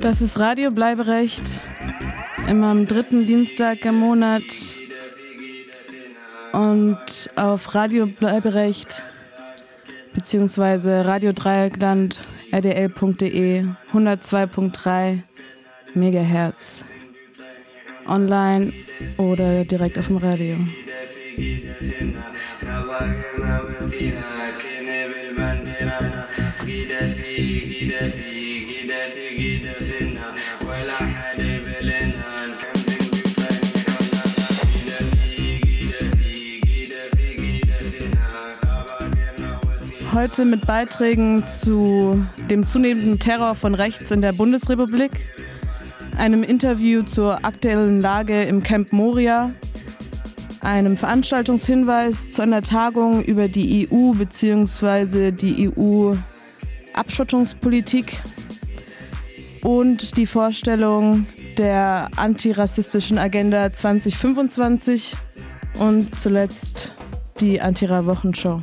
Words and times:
Das 0.00 0.20
ist 0.20 0.38
Radio 0.38 0.70
Bleiberecht. 0.70 1.42
Immer 2.48 2.68
am 2.68 2.86
dritten 2.86 3.26
Dienstag 3.26 3.84
im 3.84 3.96
Monat. 3.96 4.44
Und 6.52 7.30
auf 7.36 7.74
Radio 7.74 8.06
Bleiberecht 8.06 9.02
beziehungsweise 10.14 11.04
Radio 11.04 11.32
Dreieckland 11.32 12.16
rdl.de 12.52 13.64
102.3 13.92 15.20
Megahertz. 15.94 16.84
Online 18.06 18.72
oder 19.16 19.64
direkt 19.64 19.98
auf 19.98 20.06
dem 20.06 20.16
Radio. 20.16 20.56
Heute 40.18 40.44
mit 40.44 40.66
Beiträgen 40.66 41.46
zu 41.46 42.26
dem 42.50 42.66
zunehmenden 42.66 43.20
Terror 43.20 43.54
von 43.54 43.76
rechts 43.76 44.10
in 44.10 44.20
der 44.20 44.32
Bundesrepublik, 44.32 45.12
einem 46.16 46.42
Interview 46.42 47.02
zur 47.02 47.44
aktuellen 47.44 48.00
Lage 48.00 48.42
im 48.42 48.64
Camp 48.64 48.92
Moria, 48.92 49.52
einem 50.60 50.96
Veranstaltungshinweis 50.96 52.30
zu 52.30 52.42
einer 52.42 52.62
Tagung 52.62 53.22
über 53.22 53.46
die 53.46 53.88
EU 53.88 54.14
bzw. 54.14 55.30
die 55.30 55.70
EU-Abschottungspolitik 55.70 58.20
und 59.62 60.16
die 60.16 60.26
Vorstellung 60.26 61.28
der 61.58 62.10
antirassistischen 62.16 63.18
Agenda 63.18 63.72
2025 63.72 65.14
und 65.78 66.18
zuletzt 66.18 66.92
die 67.38 67.60
Antira-Wochenshow. 67.60 68.60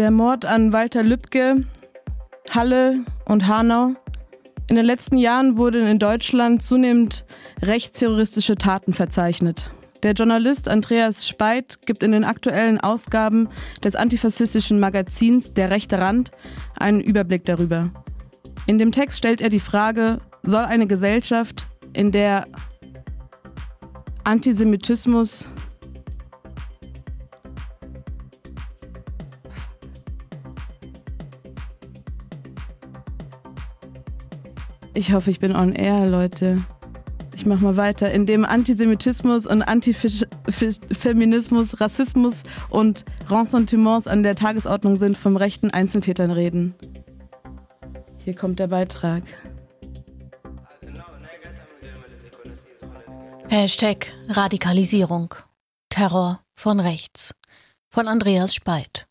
Der 0.00 0.10
Mord 0.10 0.46
an 0.46 0.72
Walter 0.72 1.02
Lübcke, 1.02 1.66
Halle 2.48 3.04
und 3.26 3.46
Hanau. 3.46 3.92
In 4.66 4.76
den 4.76 4.86
letzten 4.86 5.18
Jahren 5.18 5.58
wurden 5.58 5.86
in 5.86 5.98
Deutschland 5.98 6.62
zunehmend 6.62 7.26
rechtsterroristische 7.60 8.56
Taten 8.56 8.94
verzeichnet. 8.94 9.70
Der 10.02 10.14
Journalist 10.14 10.68
Andreas 10.68 11.28
Speit 11.28 11.80
gibt 11.84 12.02
in 12.02 12.12
den 12.12 12.24
aktuellen 12.24 12.80
Ausgaben 12.80 13.50
des 13.84 13.94
antifaschistischen 13.94 14.80
Magazins 14.80 15.52
Der 15.52 15.68
rechte 15.68 15.98
Rand 15.98 16.30
einen 16.78 17.02
Überblick 17.02 17.44
darüber. 17.44 17.90
In 18.64 18.78
dem 18.78 18.92
Text 18.92 19.18
stellt 19.18 19.42
er 19.42 19.50
die 19.50 19.60
Frage, 19.60 20.20
soll 20.42 20.64
eine 20.64 20.86
Gesellschaft, 20.86 21.66
in 21.92 22.10
der 22.10 22.46
Antisemitismus 24.24 25.44
Ich 35.00 35.12
hoffe, 35.14 35.30
ich 35.30 35.40
bin 35.40 35.56
on 35.56 35.72
air, 35.72 36.04
Leute. 36.04 36.62
Ich 37.34 37.46
mache 37.46 37.64
mal 37.64 37.78
weiter. 37.78 38.10
In 38.10 38.26
dem 38.26 38.44
Antisemitismus 38.44 39.46
und 39.46 39.62
Antifeminismus, 39.62 41.80
Rassismus 41.80 42.42
und 42.68 43.06
Ressentiments 43.30 44.06
an 44.06 44.22
der 44.22 44.34
Tagesordnung 44.34 44.98
sind, 44.98 45.16
vom 45.16 45.38
rechten 45.38 45.70
Einzeltätern 45.70 46.30
reden. 46.30 46.74
Hier 48.26 48.36
kommt 48.36 48.58
der 48.58 48.66
Beitrag. 48.66 49.22
Hashtag 53.48 54.12
Radikalisierung. 54.28 55.34
Terror 55.88 56.42
von 56.52 56.78
rechts. 56.78 57.34
Von 57.88 58.06
Andreas 58.06 58.54
Speit. 58.54 59.06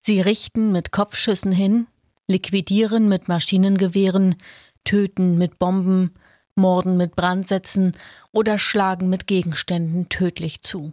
Sie 0.00 0.20
richten 0.20 0.70
mit 0.70 0.92
Kopfschüssen 0.92 1.50
hin, 1.50 1.86
liquidieren 2.28 3.08
mit 3.08 3.28
Maschinengewehren, 3.28 4.36
töten 4.84 5.38
mit 5.38 5.58
Bomben, 5.58 6.14
morden 6.54 6.96
mit 6.96 7.16
Brandsätzen 7.16 7.92
oder 8.32 8.58
schlagen 8.58 9.08
mit 9.08 9.26
Gegenständen 9.26 10.08
tödlich 10.08 10.62
zu. 10.62 10.92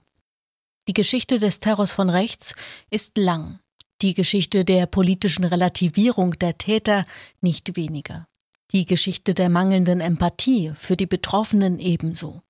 Die 0.88 0.94
Geschichte 0.94 1.40
des 1.40 1.60
Terrors 1.60 1.92
von 1.92 2.10
rechts 2.10 2.56
ist 2.90 3.18
lang, 3.18 3.60
die 4.02 4.14
Geschichte 4.14 4.66
der 4.66 4.88
politischen 4.88 5.46
Relativierung 5.46 6.32
der 6.34 6.58
Täter 6.58 7.06
nicht 7.40 7.76
weniger, 7.76 8.28
die 8.72 8.86
Geschichte 8.86 9.34
der 9.34 9.50
mangelnden 9.50 10.02
Empathie 10.02 10.74
für 10.76 10.98
die 10.98 11.06
Betroffenen 11.06 11.80
ebenso. 11.80 12.42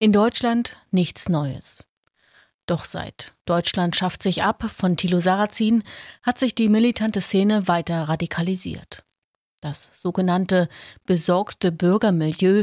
In 0.00 0.12
Deutschland 0.12 0.76
nichts 0.90 1.28
Neues. 1.28 1.86
Doch 2.70 2.84
seit 2.84 3.34
Deutschland 3.46 3.96
schafft 3.96 4.22
sich 4.22 4.44
ab 4.44 4.62
von 4.70 4.96
Thilo 4.96 5.18
Sarrazin 5.18 5.82
hat 6.22 6.38
sich 6.38 6.54
die 6.54 6.68
militante 6.68 7.20
Szene 7.20 7.66
weiter 7.66 8.04
radikalisiert. 8.04 9.02
Das 9.60 10.00
sogenannte 10.00 10.68
besorgte 11.04 11.72
Bürgermilieu 11.72 12.62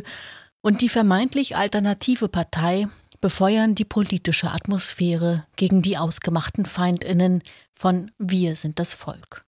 und 0.61 0.79
die 0.79 0.87
vermeintlich 0.87 1.57
alternative 1.57 2.29
Partei 2.29 2.87
befeuern 3.19 3.75
die 3.75 3.83
politische 3.83 4.49
Atmosphäre 4.49 5.45
gegen 5.57 5.81
die 5.81 5.97
ausgemachten 5.97 6.65
Feindinnen 6.65 7.43
von 7.73 8.09
Wir 8.17 8.55
sind 8.55 8.79
das 8.79 8.93
Volk. 8.93 9.43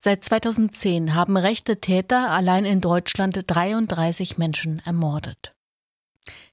Seit 0.00 0.22
2010 0.22 1.16
haben 1.16 1.36
rechte 1.36 1.80
Täter 1.80 2.30
allein 2.30 2.64
in 2.64 2.80
Deutschland 2.80 3.42
33 3.48 4.38
Menschen 4.38 4.80
ermordet. 4.84 5.56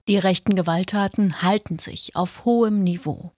Die 0.07 0.19
rechten 0.19 0.55
Gewalttaten 0.55 1.41
halten 1.41 1.79
sich 1.79 2.15
auf 2.15 2.45
hohem 2.45 2.83
Niveau. 2.83 3.31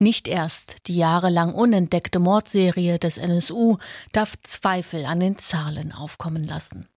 Nicht 0.00 0.26
erst 0.26 0.88
die 0.88 0.96
jahrelang 0.96 1.54
unentdeckte 1.54 2.18
Mordserie 2.18 2.98
des 2.98 3.18
NSU 3.18 3.78
darf 4.12 4.34
Zweifel 4.42 5.06
an 5.06 5.20
den 5.20 5.38
Zahlen 5.38 5.92
aufkommen 5.92 6.42
lassen. 6.42 6.88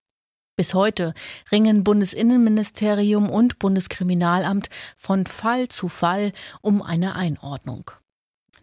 Bis 0.55 0.73
heute 0.73 1.13
ringen 1.51 1.83
Bundesinnenministerium 1.83 3.29
und 3.29 3.59
Bundeskriminalamt 3.59 4.69
von 4.97 5.25
Fall 5.27 5.67
zu 5.67 5.87
Fall 5.87 6.33
um 6.61 6.81
eine 6.81 7.15
Einordnung. 7.15 7.91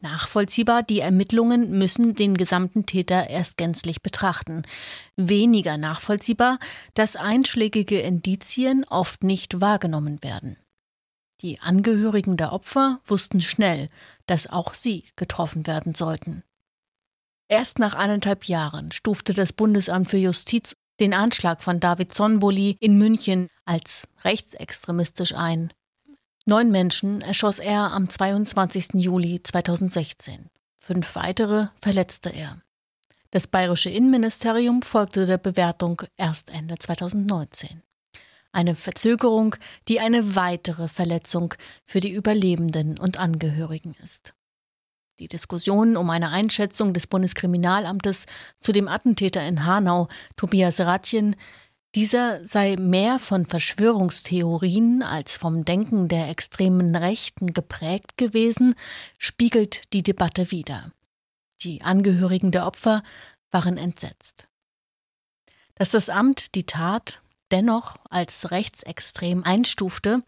Nachvollziehbar, 0.01 0.83
die 0.83 1.01
Ermittlungen 1.01 1.71
müssen 1.79 2.15
den 2.15 2.37
gesamten 2.37 2.87
Täter 2.87 3.29
erst 3.29 3.57
gänzlich 3.57 4.03
betrachten. 4.03 4.63
Weniger 5.17 5.79
nachvollziehbar, 5.79 6.59
dass 6.95 7.17
einschlägige 7.17 8.01
Indizien 8.01 8.85
oft 8.89 9.25
nicht 9.25 9.61
wahrgenommen 9.61 10.23
werden. 10.23 10.57
Die 11.43 11.61
Angehörigen 11.61 12.37
der 12.37 12.53
Opfer 12.53 13.01
wussten 13.05 13.41
schnell, 13.41 13.89
dass 14.27 14.47
auch 14.47 14.75
sie 14.75 15.05
getroffen 15.17 15.67
werden 15.67 15.95
sollten. 15.95 16.43
Erst 17.49 17.79
nach 17.79 17.95
eineinhalb 17.95 18.45
Jahren 18.45 18.91
stufte 18.93 19.35
das 19.35 19.53
Bundesamt 19.53 20.09
für 20.09 20.17
Justiz 20.17 20.75
den 20.99 21.15
Anschlag 21.15 21.63
von 21.63 21.79
David 21.79 22.15
Sonboli 22.15 22.77
in 22.81 22.99
München 22.99 23.49
als 23.65 24.09
rechtsextremistisch 24.25 25.35
ein. 25.35 25.73
Neun 26.49 26.71
Menschen 26.71 27.23
erschoss 27.23 27.59
er 27.59 27.93
am 27.93 28.09
22. 28.09 28.91
Juli 28.95 29.43
2016. 29.43 30.49
Fünf 30.79 31.17
weitere 31.17 31.67
verletzte 31.83 32.31
er. 32.31 32.63
Das 33.33 33.49
bayerische 33.49 33.91
Innenministerium 33.91 34.83
folgte 34.83 35.27
der 35.27 35.39
Bewertung 35.39 36.03
erst 36.17 36.55
Ende 36.55 36.77
2019. 36.79 37.83
Eine 38.53 38.77
Verzögerung, 38.77 39.57
die 39.89 39.99
eine 39.99 40.37
weitere 40.37 40.87
Verletzung 40.87 41.53
für 41.85 41.99
die 41.99 42.13
Überlebenden 42.13 42.97
und 42.97 43.19
Angehörigen 43.19 43.97
ist. 44.05 44.33
Die 45.19 45.27
Diskussion 45.27 45.97
um 45.97 46.11
eine 46.11 46.31
Einschätzung 46.31 46.93
des 46.93 47.09
Bundeskriminalamtes 47.09 48.27
zu 48.61 48.71
dem 48.71 48.87
Attentäter 48.87 49.45
in 49.49 49.65
Hanau, 49.65 50.07
Tobias 50.37 50.79
Ratjen, 50.79 51.35
dieser 51.97 52.47
sei 52.47 52.77
mehr 52.79 53.19
von 53.19 53.47
Verschwörungstheorien 53.47 55.03
als 55.03 55.39
vom 55.39 55.65
Denken 55.65 56.09
der 56.09 56.29
extremen 56.29 56.95
Rechten 56.95 57.55
geprägt 57.55 58.19
gewesen, 58.19 58.75
spiegelt 59.19 59.95
die 59.95 60.03
Debatte 60.03 60.51
wider. 60.51 60.93
Die 61.63 61.81
Angehörigen 61.81 62.51
der 62.51 62.67
Opfer 62.67 63.03
waren 63.51 63.79
entsetzt. 63.79 64.47
Dass 65.75 65.91
das 65.91 66.11
Amt 66.11 66.55
die 66.55 66.67
Tat 66.67 67.23
dennoch 67.51 67.97
als 68.11 68.51
rechtsextrem 68.51 69.43
einstufte, 69.43 70.23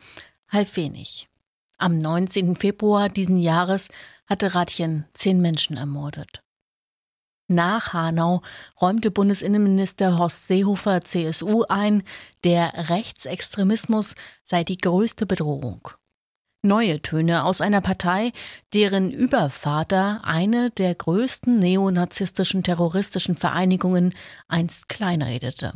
half 0.49 0.75
wenig. 0.77 1.29
Am 1.77 1.99
19. 1.99 2.57
Februar 2.57 3.11
diesen 3.11 3.37
Jahres 3.37 3.89
hatte 4.27 4.55
Ratjen 4.55 5.05
zehn 5.13 5.43
Menschen 5.43 5.77
ermordet. 5.77 6.43
Nach 7.51 7.95
Hanau 7.95 8.43
räumte 8.79 9.11
Bundesinnenminister 9.11 10.19
Horst 10.19 10.49
Seehofer 10.49 11.01
CSU 11.01 11.65
ein, 11.67 12.03
der 12.45 12.91
Rechtsextremismus 12.91 14.15
sei 14.45 14.65
die 14.65 14.77
größte 14.77 15.25
Bedrohung. 15.25 15.89
Neue 16.61 17.01
Töne 17.01 17.45
aus 17.45 17.63
einer 17.63 17.81
Partei, 17.81 18.33
deren 18.75 19.11
Übervater 19.11 20.21
eine 20.25 20.71
der 20.71 20.95
größten 20.95 21.59
neonazistischen 21.59 22.63
terroristischen 22.63 23.35
Vereinigungen 23.35 24.13
einst 24.49 24.91
kleinredete. 24.91 25.73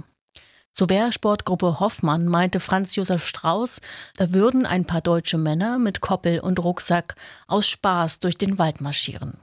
Zur 0.75 0.91
Wehrsportgruppe 0.91 1.81
Hoffmann 1.81 2.27
meinte 2.27 2.61
Franz 2.61 2.97
Josef 2.97 3.27
Strauß, 3.27 3.81
da 4.17 4.35
würden 4.35 4.67
ein 4.67 4.85
paar 4.85 5.01
deutsche 5.01 5.39
Männer 5.39 5.79
mit 5.79 6.03
Koppel 6.03 6.41
und 6.41 6.63
Rucksack 6.63 7.15
aus 7.47 7.67
Spaß 7.67 8.21
durch 8.21 8.37
den 8.37 8.59
Wald 8.59 8.83
marschieren. 8.83 9.39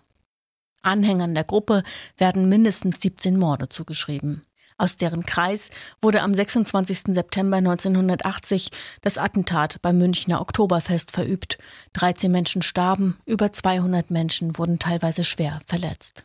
Anhängern 0.81 1.33
der 1.33 1.43
Gruppe 1.43 1.83
werden 2.17 2.49
mindestens 2.49 3.01
17 3.01 3.37
Morde 3.37 3.69
zugeschrieben. 3.69 4.43
Aus 4.79 4.95
deren 4.95 5.25
Kreis 5.25 5.69
wurde 6.01 6.21
am 6.21 6.33
26. 6.33 7.13
September 7.13 7.57
1980 7.57 8.71
das 9.01 9.17
Attentat 9.17 9.81
beim 9.81 9.97
Münchner 9.97 10.39
Oktoberfest 10.39 11.11
verübt. 11.11 11.57
13 11.93 12.31
Menschen 12.31 12.61
starben, 12.61 13.17
über 13.25 13.51
200 13.51 14.09
Menschen 14.09 14.57
wurden 14.57 14.79
teilweise 14.79 15.25
schwer 15.25 15.59
verletzt. 15.65 16.23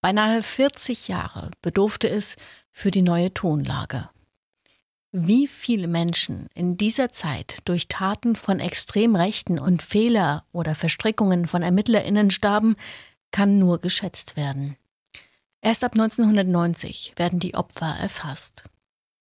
Beinahe 0.00 0.42
40 0.42 1.06
Jahre 1.06 1.52
bedurfte 1.62 2.10
es 2.10 2.34
für 2.72 2.90
die 2.90 3.02
neue 3.02 3.32
Tonlage. 3.32 4.10
Wie 5.12 5.46
viele 5.46 5.86
Menschen 5.86 6.48
in 6.54 6.76
dieser 6.76 7.12
Zeit 7.12 7.58
durch 7.66 7.86
Taten 7.86 8.34
von 8.34 8.58
Extremrechten 8.58 9.60
und 9.60 9.80
Fehler 9.80 10.42
oder 10.52 10.74
Verstrickungen 10.74 11.46
von 11.46 11.62
Ermittlerinnen 11.62 12.30
starben, 12.30 12.74
kann 13.32 13.58
nur 13.58 13.80
geschätzt 13.80 14.36
werden. 14.36 14.76
Erst 15.60 15.84
ab 15.84 15.92
1990 15.92 17.14
werden 17.16 17.40
die 17.40 17.54
Opfer 17.54 17.96
erfasst. 18.00 18.64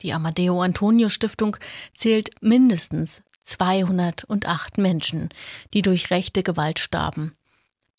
Die 0.02 0.14
Amadeo 0.14 0.62
Antonio 0.62 1.10
Stiftung 1.10 1.58
zählt 1.94 2.32
mindestens 2.42 3.22
208 3.44 4.78
Menschen, 4.78 5.30
die 5.74 5.82
durch 5.82 6.10
rechte 6.10 6.44
Gewalt 6.44 6.80
starben. 6.80 7.34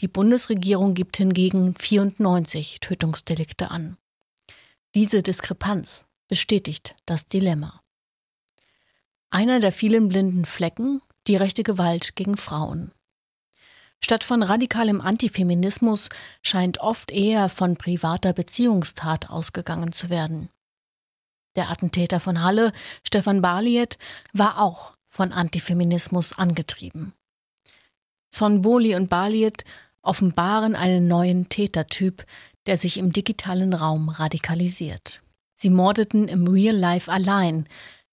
Die 0.00 0.08
Bundesregierung 0.08 0.94
gibt 0.94 1.16
hingegen 1.16 1.74
94 1.78 2.80
Tötungsdelikte 2.80 3.70
an. 3.70 3.96
Diese 4.94 5.22
Diskrepanz 5.22 6.06
bestätigt 6.28 6.96
das 7.06 7.26
Dilemma. 7.26 7.80
Einer 9.30 9.60
der 9.60 9.72
vielen 9.72 10.08
blinden 10.08 10.44
Flecken, 10.44 11.00
die 11.26 11.36
rechte 11.36 11.62
Gewalt 11.62 12.16
gegen 12.16 12.36
Frauen. 12.36 12.92
Statt 14.04 14.24
von 14.24 14.42
radikalem 14.42 15.00
Antifeminismus 15.00 16.08
scheint 16.42 16.78
oft 16.78 17.10
eher 17.10 17.48
von 17.48 17.76
privater 17.76 18.32
Beziehungstat 18.32 19.30
ausgegangen 19.30 19.92
zu 19.92 20.10
werden. 20.10 20.48
Der 21.54 21.70
Attentäter 21.70 22.18
von 22.18 22.42
Halle, 22.42 22.72
Stefan 23.06 23.42
Barliet, 23.42 23.98
war 24.32 24.60
auch 24.60 24.94
von 25.08 25.32
Antifeminismus 25.32 26.36
angetrieben. 26.36 27.12
Sonboli 28.30 28.94
und 28.94 29.08
Barliet 29.08 29.64
offenbaren 30.02 30.74
einen 30.74 31.06
neuen 31.06 31.48
Tätertyp, 31.48 32.24
der 32.66 32.78
sich 32.78 32.98
im 32.98 33.12
digitalen 33.12 33.74
Raum 33.74 34.08
radikalisiert. 34.08 35.22
Sie 35.54 35.70
mordeten 35.70 36.28
im 36.28 36.48
Real 36.48 36.74
Life 36.74 37.10
allein, 37.10 37.68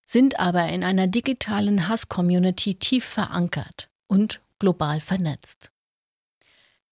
sind 0.06 0.40
aber 0.40 0.68
in 0.70 0.84
einer 0.84 1.08
digitalen 1.08 1.88
Hass-Community 1.88 2.76
tief 2.76 3.06
verankert 3.06 3.90
und 4.08 4.42
global 4.60 5.00
vernetzt. 5.00 5.72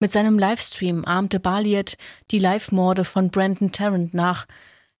Mit 0.00 0.12
seinem 0.12 0.38
Livestream 0.38 1.04
ahmte 1.04 1.40
Baliet 1.40 1.96
die 2.30 2.38
Live-Morde 2.38 3.04
von 3.04 3.30
Brandon 3.30 3.72
Tarrant 3.72 4.14
nach, 4.14 4.46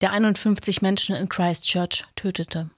der 0.00 0.12
51 0.12 0.82
Menschen 0.82 1.14
in 1.14 1.28
Christchurch 1.28 2.04
tötete. 2.16 2.70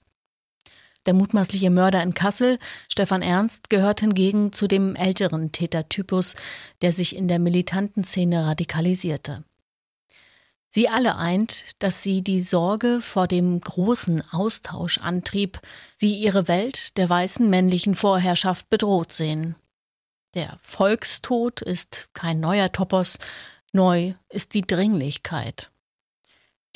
Der 1.06 1.14
mutmaßliche 1.14 1.70
Mörder 1.70 2.02
in 2.02 2.12
Kassel, 2.12 2.58
Stefan 2.90 3.22
Ernst, 3.22 3.70
gehört 3.70 4.00
hingegen 4.00 4.52
zu 4.52 4.66
dem 4.66 4.96
älteren 4.96 5.50
Tätertypus, 5.50 6.34
der 6.82 6.92
sich 6.92 7.16
in 7.16 7.26
der 7.26 7.38
militanten 7.38 8.04
Szene 8.04 8.44
radikalisierte. 8.46 9.44
Sie 10.68 10.88
alle 10.88 11.16
eint, 11.16 11.82
dass 11.82 12.02
sie 12.02 12.22
die 12.22 12.42
Sorge 12.42 13.00
vor 13.00 13.26
dem 13.26 13.60
großen 13.60 14.22
Austausch 14.30 14.98
antrieb, 14.98 15.58
sie 15.96 16.14
ihre 16.14 16.48
Welt 16.48 16.96
der 16.98 17.08
weißen 17.08 17.48
männlichen 17.48 17.94
Vorherrschaft 17.94 18.68
bedroht 18.68 19.12
sehen. 19.12 19.56
Der 20.34 20.58
Volkstod 20.62 21.60
ist 21.60 22.10
kein 22.12 22.38
neuer 22.38 22.70
Topos, 22.70 23.18
neu 23.72 24.14
ist 24.28 24.54
die 24.54 24.62
Dringlichkeit. 24.62 25.72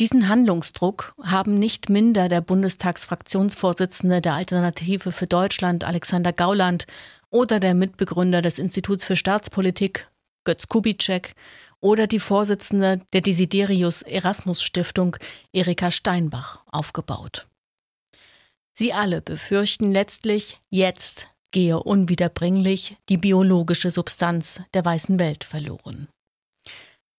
Diesen 0.01 0.29
Handlungsdruck 0.29 1.15
haben 1.23 1.55
nicht 1.55 1.89
minder 1.89 2.29
der 2.29 2.41
Bundestagsfraktionsvorsitzende 2.41 4.21
der 4.21 4.35
Alternative 4.35 5.13
für 5.13 5.29
Deutschland 5.29 5.85
Alexander 5.85 6.33
Gauland 6.33 6.89
oder 7.31 7.61
der 7.61 7.75
Mitbegründer 7.75 8.43
des 8.43 8.59
Instituts 8.59 9.05
für 9.05 9.15
Staatspolitik 9.15 10.11
Götz 10.43 10.67
Kubitschek 10.67 11.35
oder 11.79 12.09
die 12.09 12.19
Vorsitzende 12.19 13.03
der 13.13 13.21
Desiderius 13.21 14.03
Erasmus 14.03 14.65
Stiftung 14.65 15.17
Erika 15.53 15.93
Steinbach 15.93 16.59
aufgebaut. 16.67 17.47
Sie 18.73 18.93
alle 18.93 19.23
befürchten 19.23 19.93
letztlich, 19.93 20.61
jetzt 20.71 21.29
gehe 21.55 21.81
unwiederbringlich 21.81 22.97
die 23.09 23.17
biologische 23.17 23.93
Substanz 23.93 24.61
der 24.75 24.85
weißen 24.85 25.21
Welt 25.21 25.45
verloren. 25.45 26.09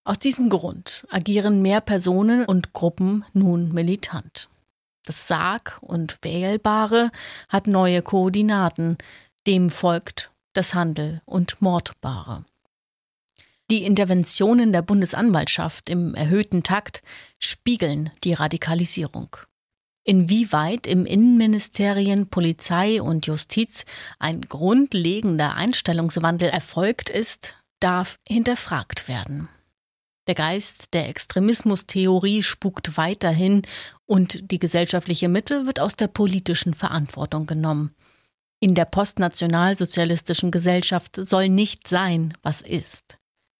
Aus 0.04 0.20
diesem 0.20 0.50
Grund 0.50 1.08
agieren 1.10 1.62
mehr 1.62 1.80
Personen 1.80 2.46
und 2.46 2.74
Gruppen 2.74 3.24
nun 3.32 3.74
militant. 3.74 4.50
Das 5.06 5.30
Sarg- 5.30 5.80
und 5.82 6.18
Wählbare 6.22 7.12
hat 7.48 7.68
neue 7.68 8.02
Koordinaten, 8.02 8.98
dem 9.48 9.70
folgt 9.70 10.32
das 10.54 10.74
Handel- 10.74 11.22
und 11.26 11.62
Mordbare. 11.62 12.44
Die 13.72 13.84
Interventionen 13.86 14.74
der 14.74 14.82
Bundesanwaltschaft 14.82 15.90
im 15.90 16.14
erhöhten 16.14 16.62
Takt 16.62 17.02
spiegeln 17.40 18.12
die 18.26 18.34
Radikalisierung. 18.34 19.38
Inwieweit 20.08 20.86
im 20.86 21.08
Innenministerien, 21.08 22.28
Polizei 22.30 23.02
und 23.02 23.26
Justiz 23.26 23.86
ein 24.20 24.42
grundlegender 24.42 25.56
Einstellungswandel 25.56 26.50
erfolgt 26.50 27.10
ist, 27.10 27.56
darf 27.80 28.20
hinterfragt 28.28 29.08
werden. 29.08 29.50
Der 30.28 30.36
Geist 30.36 30.94
der 30.94 31.10
Extremismustheorie 31.10 32.44
spukt 32.44 32.98
weiterhin 32.98 33.64
und 34.06 34.52
die 34.52 34.60
gesellschaftliche 34.60 35.28
Mitte 35.28 35.66
wird 35.66 35.80
aus 35.80 35.96
der 35.96 36.08
politischen 36.08 36.76
Verantwortung 36.76 37.48
genommen. 37.48 37.96
In 38.60 38.76
der 38.76 38.86
postnationalsozialistischen 38.86 40.52
Gesellschaft 40.52 41.20
soll 41.28 41.50
nicht 41.50 41.88
sein, 41.88 42.34
was 42.44 42.62
ist. 42.62 43.18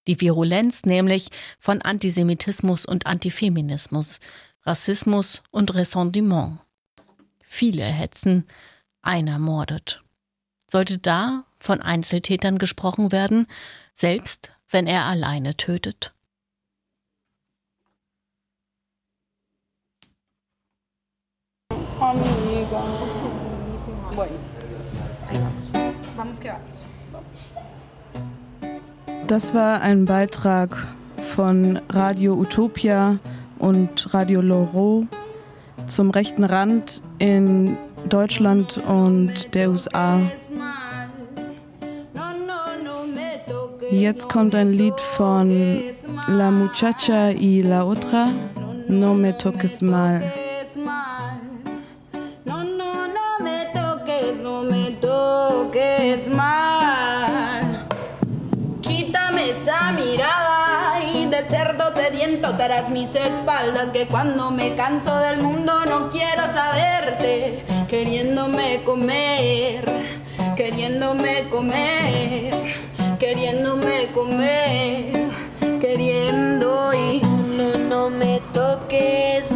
Die 0.08 0.22
Virulenz 0.22 0.84
nämlich 0.86 1.30
von 1.60 1.82
Antisemitismus 1.82 2.86
und 2.86 3.08
Antifeminismus, 3.08 4.20
Rassismus 4.66 5.44
und 5.52 5.76
Ressentiment. 5.76 6.60
Viele 7.44 7.84
hetzen, 7.84 8.48
einer 9.04 9.38
mordet. 9.38 10.04
Sollte 10.66 10.98
da 10.98 11.46
von 11.60 11.82
Einzeltätern 11.82 12.58
gesprochen 12.58 13.12
werden, 13.12 13.48
selbst 13.94 14.52
wenn 14.70 14.88
er 14.88 15.06
alleine 15.06 15.56
tötet? 15.56 16.14
Das 29.28 29.54
war 29.54 29.82
ein 29.82 30.06
Beitrag 30.06 30.88
von 31.36 31.78
Radio 31.90 32.34
Utopia 32.34 33.20
und 33.60 34.14
Radio 34.14 34.42
Loro 34.42 35.06
zum 35.88 36.10
rechten 36.10 36.44
Rand 36.44 37.02
in 37.20 37.78
Deutschland 38.10 38.78
und 38.88 39.54
der 39.54 39.70
USA. 39.70 40.22
Jetzt 43.92 44.30
kommt 44.30 44.56
ein 44.56 44.74
Lied 44.74 45.00
von 45.00 45.82
La 46.28 46.52
Muchacha 46.52 47.32
y 47.32 47.62
la 47.62 47.86
Otra, 47.86 48.30
No 48.88 49.14
me 49.14 49.36
toques 49.38 49.82
mal. 49.82 50.22
Tras 62.54 62.90
mis 62.90 63.16
espaldas 63.16 63.92
que 63.92 64.08
cuando 64.08 64.52
me 64.52 64.76
canso 64.76 65.18
del 65.18 65.42
mundo 65.42 65.86
no 65.86 66.10
quiero 66.10 66.44
saberte. 66.48 67.64
Queriéndome 67.88 68.84
comer 68.84 69.84
queriéndome 70.56 71.50
comer 71.50 72.54
queriéndome 73.20 74.08
comer 74.14 75.12
queriendo 75.82 76.94
y 76.94 77.20
no 77.58 77.78
no 77.90 78.10
me 78.10 78.42
toques 78.54 79.52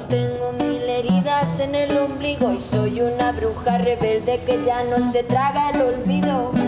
tengo 0.00 0.52
mil 0.52 0.82
heridas 0.88 1.60
en 1.60 1.74
el 1.74 1.98
ombligo 1.98 2.50
y 2.50 2.60
soy 2.60 3.02
una 3.02 3.30
bruja 3.32 3.76
rebelde 3.76 4.40
que 4.40 4.64
ya 4.64 4.84
no 4.84 5.04
se 5.04 5.22
traga 5.22 5.70
el 5.70 5.82
olvido. 5.82 6.61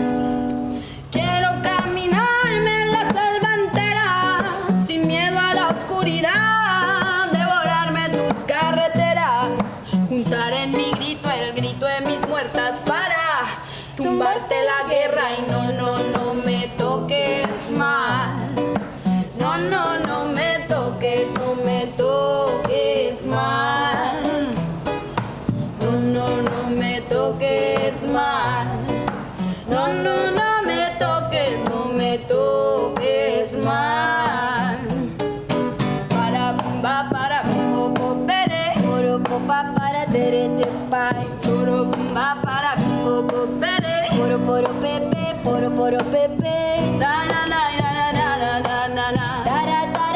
Bumba, 42.15 42.39
para 42.41 42.75
popo, 43.03 43.45
pere. 43.59 44.07
Poro 44.15 44.39
poro 44.39 44.69
pepe, 44.79 45.35
poro 45.43 45.69
poro 45.69 45.97
pepe. 45.97 46.97
Da 46.97 47.25
na 47.27 47.43
na 47.45 47.61
na 47.75 47.87
na 47.91 48.07
na 48.15 48.59
na 48.59 48.87
na 48.87 49.11
na. 49.11 49.43
Da 49.43 49.57
da 49.69 49.79
da 49.91 50.13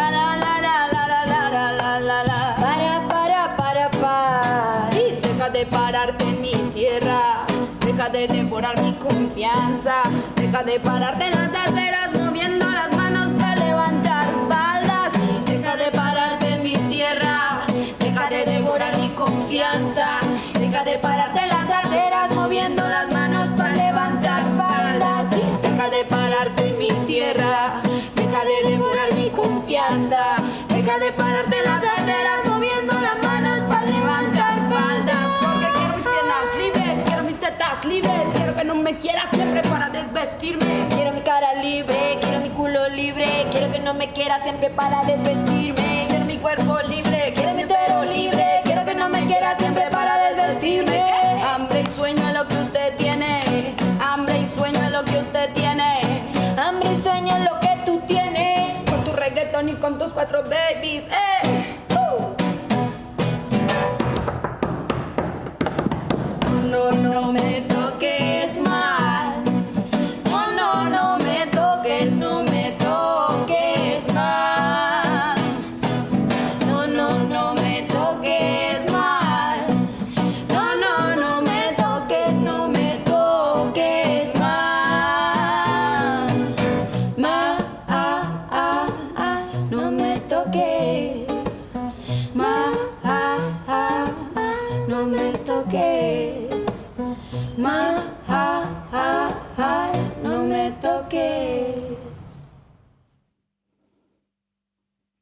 la 0.00 0.26
la 0.42 0.52
la 0.64 0.76
la 0.92 1.04
la 1.06 1.46
la 1.46 1.64
la 1.78 1.98
la 2.08 2.18
la. 2.28 2.40
Para 2.58 3.06
para 3.08 3.56
para 3.56 3.90
para. 3.90 4.90
Y 4.98 5.14
deja 5.22 5.48
de 5.50 5.64
pararte 5.66 6.24
en 6.24 6.40
mi 6.40 6.54
tierra. 6.74 7.46
Deja 7.86 8.08
de 8.08 8.26
devorar 8.26 8.82
mi 8.82 8.94
confianza. 8.94 10.02
Deja 10.34 10.64
de 10.64 10.80
pararte 10.80 11.26
en 11.26 11.34
las 11.38 11.54
aceras 11.54 12.23
confianza. 19.54 20.18
Deja 20.58 20.82
de 20.82 20.98
pararte 20.98 21.38
en 21.38 21.48
las 21.48 21.70
aceras 21.70 22.34
moviendo 22.34 22.82
las 22.88 23.12
manos 23.12 23.50
para 23.56 23.72
levantar 23.72 24.42
faldas. 24.56 25.30
Deja 25.62 25.90
de 25.90 26.04
pararte 26.06 26.70
en 26.70 26.78
mi 26.78 26.88
tierra. 27.06 27.74
Deja 28.16 28.40
de 28.44 28.70
devorar 28.70 29.14
mi 29.14 29.30
confianza. 29.30 30.34
Deja 30.68 30.98
de 30.98 31.12
pararte 31.12 31.56
en 31.56 31.64
las 31.66 31.84
aceras 31.84 32.40
moviendo 32.46 32.94
las 33.00 33.22
manos 33.22 33.60
para 33.68 33.86
levantar 33.86 34.58
faldas. 34.68 35.26
Porque 35.40 35.66
quiero 35.72 35.94
mis 35.94 36.04
piernas 36.04 36.46
libres, 36.58 37.04
quiero 37.04 37.22
mis 37.22 37.38
tetas 37.38 37.84
libres. 37.84 38.34
Quiero 38.34 38.56
que 38.56 38.64
no 38.64 38.74
me 38.74 38.98
quieras 38.98 39.26
siempre 39.32 39.62
para 39.62 39.88
desvestirme. 39.88 40.88
Quiero 40.88 41.12
mi 41.12 41.20
cara 41.20 41.54
libre, 41.62 42.18
quiero 42.20 42.40
mi 42.40 42.48
culo 42.48 42.88
libre. 42.88 43.46
Quiero 43.52 43.70
que 43.70 43.78
no 43.78 43.94
me 43.94 44.12
quiera 44.12 44.40
siempre 44.40 44.70
para 44.70 45.04
desvestirme. 45.04 46.06
Quiero 46.08 46.24
mi 46.24 46.38
cuerpo 46.38 46.76
libre, 46.88 47.03
siempre 49.58 49.88
para 49.90 50.18
desvestirme. 50.28 51.02
Hambre 51.42 51.82
y 51.82 51.86
sueño 51.96 52.28
es 52.28 52.34
lo 52.34 52.48
que 52.48 52.56
usted 52.56 52.96
tiene. 52.96 53.74
Hambre 54.00 54.38
y 54.38 54.46
sueño 54.46 54.80
es 54.82 54.90
lo 54.90 55.04
que 55.04 55.18
usted 55.18 55.52
tiene. 55.54 56.00
Hambre 56.56 56.92
y 56.92 56.96
sueño 56.96 57.36
es 57.36 57.44
lo 57.44 57.60
que 57.60 57.78
tú 57.84 58.00
tienes. 58.06 58.90
Con 58.90 59.04
tu 59.04 59.12
reggaeton 59.12 59.68
y 59.68 59.74
con 59.74 59.98
tus 59.98 60.12
cuatro 60.12 60.42
babies. 60.42 61.04
Eh. 61.04 61.80
No, 66.70 66.90
no 66.90 67.32
me 67.32 67.60
toques 67.68 68.60
mal. 68.62 69.44
No, 70.28 70.50
no, 70.52 70.90
no 70.90 71.18
me 71.18 71.46
toques, 71.46 72.13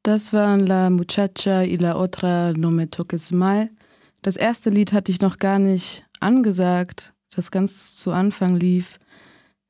Das 0.03 0.33
waren 0.33 0.59
La 0.59 0.89
Muchacha 0.89 1.63
y 1.63 1.77
la 1.77 1.97
Otra 1.97 2.51
No 2.51 2.71
Me 2.71 2.89
Toques 2.89 3.31
Mal. 3.31 3.69
Das 4.21 4.35
erste 4.35 4.69
Lied 4.69 4.91
hatte 4.91 5.13
ich 5.13 5.21
noch 5.21 5.37
gar 5.37 5.59
nicht 5.59 6.05
angesagt, 6.19 7.13
das 7.33 7.51
ganz 7.51 7.95
zu 7.95 8.11
Anfang 8.11 8.57
lief. 8.57 8.99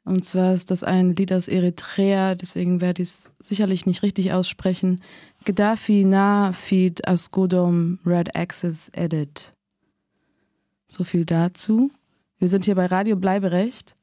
Und 0.06 0.26
zwar 0.26 0.56
ist 0.56 0.72
das 0.72 0.84
ein 0.84 1.16
Lied 1.16 1.32
aus 1.32 1.48
Eritrea, 1.48 2.34
deswegen 2.34 2.82
werde 2.82 3.04
ich 3.04 3.10
es 3.10 3.30
sicherlich 3.38 3.86
nicht 3.86 4.02
richtig 4.02 4.34
aussprechen. 4.34 5.02
Gaddafi 5.46 6.04
na 6.04 6.52
feed 6.52 7.08
asgodom 7.08 8.00
red 8.04 8.36
access 8.36 8.90
edit. 8.90 9.54
So 10.88 11.04
viel 11.04 11.26
dazu. 11.26 11.92
Wir 12.40 12.50
sind 12.50 12.66
hier 12.66 12.76
bei 12.76 12.88
Radio 12.88 13.18
Bleiberecht 13.18 13.96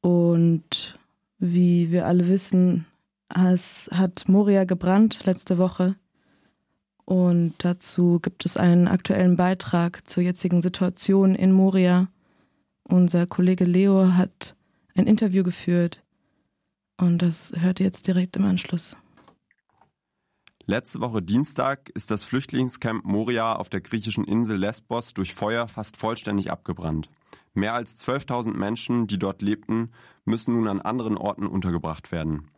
und 0.00 0.96
wie 1.40 1.90
wir 1.90 2.06
alle 2.06 2.28
wissen, 2.28 2.86
es 3.28 3.90
hat 3.92 4.28
Moria 4.28 4.64
gebrannt 4.64 5.24
letzte 5.24 5.58
Woche. 5.58 5.96
Und 7.04 7.54
dazu 7.58 8.18
gibt 8.20 8.44
es 8.44 8.56
einen 8.56 8.88
aktuellen 8.88 9.36
Beitrag 9.36 10.08
zur 10.08 10.22
jetzigen 10.22 10.60
Situation 10.60 11.34
in 11.34 11.52
Moria. 11.52 12.08
Unser 12.82 13.26
Kollege 13.26 13.64
Leo 13.64 14.14
hat 14.14 14.56
ein 14.96 15.06
Interview 15.06 15.44
geführt 15.44 16.02
und 16.98 17.22
das 17.22 17.52
hört 17.54 17.80
ihr 17.80 17.86
jetzt 17.86 18.06
direkt 18.06 18.36
im 18.36 18.44
Anschluss. 18.44 18.96
Letzte 20.64 21.00
Woche 21.00 21.22
Dienstag 21.22 21.90
ist 21.90 22.10
das 22.10 22.24
Flüchtlingscamp 22.24 23.04
Moria 23.04 23.54
auf 23.54 23.68
der 23.68 23.80
griechischen 23.80 24.24
Insel 24.24 24.56
Lesbos 24.56 25.14
durch 25.14 25.34
Feuer 25.34 25.68
fast 25.68 25.96
vollständig 25.96 26.50
abgebrannt. 26.50 27.08
Mehr 27.54 27.74
als 27.74 28.04
12.000 28.04 28.52
Menschen, 28.52 29.06
die 29.06 29.18
dort 29.18 29.42
lebten, 29.42 29.92
müssen 30.24 30.54
nun 30.54 30.66
an 30.66 30.80
anderen 30.80 31.16
Orten 31.16 31.46
untergebracht 31.46 32.10
werden. 32.10 32.48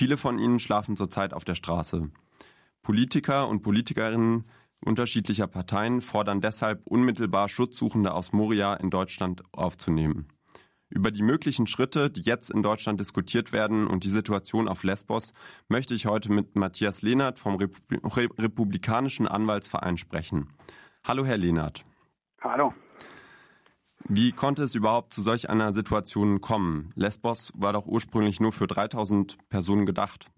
Viele 0.00 0.16
von 0.16 0.38
ihnen 0.38 0.60
schlafen 0.60 0.96
zurzeit 0.96 1.34
auf 1.34 1.44
der 1.44 1.54
Straße. 1.54 2.10
Politiker 2.80 3.46
und 3.48 3.60
Politikerinnen 3.60 4.46
unterschiedlicher 4.82 5.46
Parteien 5.46 6.00
fordern 6.00 6.40
deshalb 6.40 6.86
unmittelbar 6.86 7.50
Schutzsuchende 7.50 8.14
aus 8.14 8.32
Moria 8.32 8.72
in 8.72 8.88
Deutschland 8.88 9.42
aufzunehmen. 9.52 10.28
Über 10.88 11.10
die 11.10 11.20
möglichen 11.20 11.66
Schritte, 11.66 12.08
die 12.08 12.22
jetzt 12.22 12.48
in 12.48 12.62
Deutschland 12.62 12.98
diskutiert 12.98 13.52
werden 13.52 13.86
und 13.86 14.04
die 14.04 14.08
Situation 14.08 14.68
auf 14.68 14.84
Lesbos, 14.84 15.34
möchte 15.68 15.94
ich 15.94 16.06
heute 16.06 16.32
mit 16.32 16.56
Matthias 16.56 17.02
Lehnert 17.02 17.38
vom 17.38 17.56
Republikanischen 17.58 19.28
Anwaltsverein 19.28 19.98
sprechen. 19.98 20.48
Hallo, 21.04 21.26
Herr 21.26 21.36
Lehnert. 21.36 21.84
Hallo. 22.40 22.72
Wie 24.08 24.32
konnte 24.32 24.62
es 24.62 24.74
überhaupt 24.74 25.12
zu 25.12 25.22
solch 25.22 25.50
einer 25.50 25.72
Situation 25.72 26.40
kommen? 26.40 26.92
Lesbos 26.96 27.52
war 27.54 27.72
doch 27.72 27.86
ursprünglich 27.86 28.40
nur 28.40 28.52
für 28.52 28.66
3000 28.66 29.36
Personen 29.48 29.86
gedacht. 29.86 30.30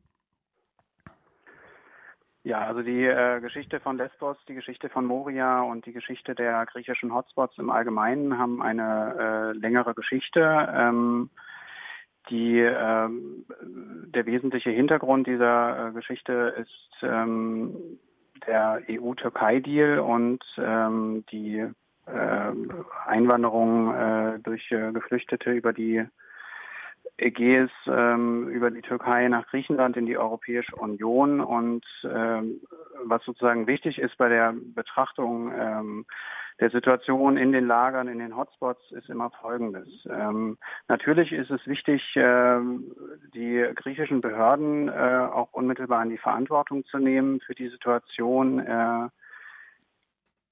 Ja, 2.45 2.63
also 2.67 2.83
die 2.83 3.05
äh, 3.05 3.41
Geschichte 3.41 3.79
von 3.79 3.99
Lesbos, 3.99 4.37
die 4.49 4.55
Geschichte 4.55 4.89
von 4.89 5.05
Moria 5.05 5.63
und 5.63 5.87
die 5.87 5.93
Geschichte 5.93 6.35
der 6.35 6.67
griechischen 6.67 7.15
Hotspots 7.15 7.57
im 7.59 7.71
Allgemeinen 7.71 8.37
haben 8.37 8.61
eine 8.61 9.53
äh, 9.55 9.59
längere 9.59 9.95
Geschichte. 9.95 10.69
Ähm, 10.75 11.31
die, 12.31 12.59
äh, 12.59 13.09
der 13.09 14.27
wesentliche 14.27 14.71
Hintergrund 14.71 15.29
dieser 15.29 15.89
äh, 15.89 15.93
Geschichte 15.93 16.55
ist 16.59 17.03
ähm, 17.03 17.77
der 18.47 18.83
EU-Türkei-Deal 18.91 20.01
und 20.01 20.45
ähm, 20.59 21.25
die 21.31 21.65
Einwanderung 23.07 23.95
äh, 23.95 24.39
durch 24.41 24.71
äh, 24.73 24.93
Geflüchtete 24.93 25.53
über 25.53 25.73
die 25.73 26.05
Ägäis, 27.19 27.71
ähm, 27.87 28.49
über 28.49 28.71
die 28.71 28.83
Türkei 28.83 29.29
nach 29.29 29.47
Griechenland 29.49 29.97
in 29.97 30.07
die 30.07 30.19
Europäische 30.19 30.75
Union. 30.77 31.41
Und 31.41 31.85
ähm, 32.05 32.61
was 33.05 33.25
sozusagen 33.25 33.67
wichtig 33.67 33.99
ist 33.99 34.17
bei 34.19 34.29
der 34.29 34.55
Betrachtung 34.75 35.53
ähm, 35.57 36.07
der 36.61 36.71
Situation 36.71 37.37
in 37.37 37.53
den 37.53 37.67
Lagern, 37.67 38.09
in 38.09 38.19
den 38.19 38.37
Hotspots, 38.37 38.93
ist 38.93 39.09
immer 39.09 39.31
Folgendes. 39.31 39.89
Ähm, 40.09 40.59
natürlich 40.89 41.33
ist 41.33 41.51
es 41.51 41.67
wichtig, 41.67 42.03
äh, 42.17 42.61
die 43.35 43.67
griechischen 43.75 44.21
Behörden 44.21 44.89
äh, 44.89 45.29
auch 45.33 45.53
unmittelbar 45.53 46.03
in 46.03 46.11
die 46.11 46.19
Verantwortung 46.19 46.85
zu 46.85 46.99
nehmen 46.99 47.41
für 47.41 47.55
die 47.55 47.69
Situation. 47.69 48.59
Äh, 48.59 49.09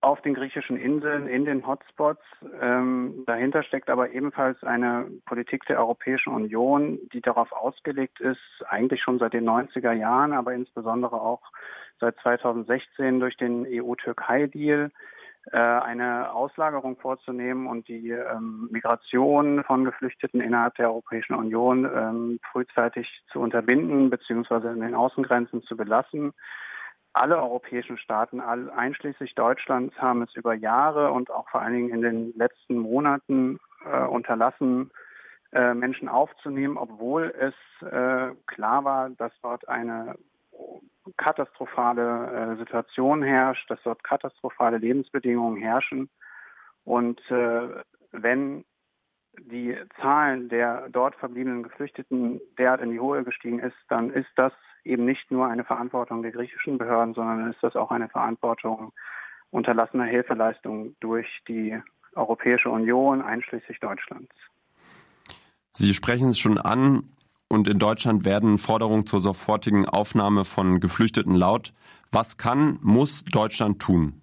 auf 0.02 0.22
den 0.22 0.34
griechischen 0.34 0.76
Inseln, 0.76 1.28
in 1.28 1.44
den 1.44 1.66
Hotspots. 1.66 2.22
Ähm, 2.60 3.24
dahinter 3.26 3.62
steckt 3.62 3.90
aber 3.90 4.10
ebenfalls 4.12 4.62
eine 4.62 5.06
Politik 5.26 5.64
der 5.66 5.78
Europäischen 5.78 6.32
Union, 6.32 6.98
die 7.12 7.20
darauf 7.20 7.52
ausgelegt 7.52 8.20
ist, 8.20 8.40
eigentlich 8.68 9.02
schon 9.02 9.18
seit 9.18 9.34
den 9.34 9.48
90er 9.48 9.92
Jahren, 9.92 10.32
aber 10.32 10.54
insbesondere 10.54 11.20
auch 11.20 11.42
seit 12.00 12.18
2016 12.20 13.20
durch 13.20 13.36
den 13.36 13.66
EU-Türkei-Deal, 13.68 14.90
äh, 15.52 15.58
eine 15.58 16.32
Auslagerung 16.32 16.96
vorzunehmen 16.98 17.66
und 17.66 17.88
die 17.88 18.10
ähm, 18.10 18.68
Migration 18.70 19.64
von 19.64 19.84
Geflüchteten 19.84 20.40
innerhalb 20.40 20.74
der 20.76 20.88
Europäischen 20.88 21.34
Union 21.34 21.84
ähm, 21.84 22.40
frühzeitig 22.52 23.06
zu 23.32 23.40
unterbinden 23.40 24.10
bzw. 24.10 24.68
in 24.68 24.80
den 24.80 24.94
Außengrenzen 24.94 25.62
zu 25.62 25.76
belassen 25.76 26.32
alle 27.12 27.38
europäischen 27.38 27.98
Staaten, 27.98 28.40
einschließlich 28.40 29.34
Deutschlands, 29.34 29.96
haben 29.98 30.22
es 30.22 30.34
über 30.34 30.54
Jahre 30.54 31.10
und 31.10 31.30
auch 31.30 31.48
vor 31.48 31.60
allen 31.60 31.74
Dingen 31.74 31.90
in 31.90 32.02
den 32.02 32.32
letzten 32.36 32.78
Monaten 32.78 33.58
äh, 33.84 34.04
unterlassen, 34.04 34.90
äh, 35.52 35.74
Menschen 35.74 36.08
aufzunehmen, 36.08 36.76
obwohl 36.76 37.34
es 37.38 37.54
äh, 37.86 38.34
klar 38.46 38.84
war, 38.84 39.10
dass 39.10 39.32
dort 39.42 39.68
eine 39.68 40.14
katastrophale 41.16 42.52
äh, 42.52 42.56
Situation 42.58 43.22
herrscht, 43.22 43.68
dass 43.70 43.82
dort 43.82 44.04
katastrophale 44.04 44.78
Lebensbedingungen 44.78 45.60
herrschen. 45.60 46.08
Und 46.84 47.20
äh, 47.30 47.68
wenn 48.12 48.64
die 49.38 49.76
Zahlen 50.00 50.48
der 50.48 50.88
dort 50.90 51.14
verbliebenen 51.16 51.62
Geflüchteten 51.62 52.40
derart 52.58 52.80
in 52.80 52.90
die 52.90 53.00
Höhe 53.00 53.24
gestiegen 53.24 53.58
ist, 53.58 53.76
dann 53.88 54.10
ist 54.10 54.30
das 54.36 54.52
eben 54.84 55.04
nicht 55.04 55.30
nur 55.30 55.46
eine 55.46 55.64
Verantwortung 55.64 56.22
der 56.22 56.32
griechischen 56.32 56.78
Behörden, 56.78 57.14
sondern 57.14 57.50
ist 57.50 57.62
das 57.62 57.76
auch 57.76 57.90
eine 57.90 58.08
Verantwortung 58.08 58.92
unterlassener 59.50 60.04
Hilfeleistungen 60.04 60.96
durch 61.00 61.26
die 61.48 61.80
Europäische 62.14 62.70
Union, 62.70 63.22
einschließlich 63.22 63.78
Deutschlands. 63.80 64.34
Sie 65.72 65.94
sprechen 65.94 66.30
es 66.30 66.38
schon 66.38 66.58
an, 66.58 67.10
und 67.52 67.68
in 67.68 67.80
Deutschland 67.80 68.24
werden 68.24 68.58
Forderungen 68.58 69.06
zur 69.06 69.18
sofortigen 69.20 69.84
Aufnahme 69.84 70.44
von 70.44 70.78
Geflüchteten 70.78 71.34
laut. 71.34 71.74
Was 72.12 72.36
kann, 72.36 72.78
muss 72.80 73.24
Deutschland 73.24 73.82
tun? 73.82 74.22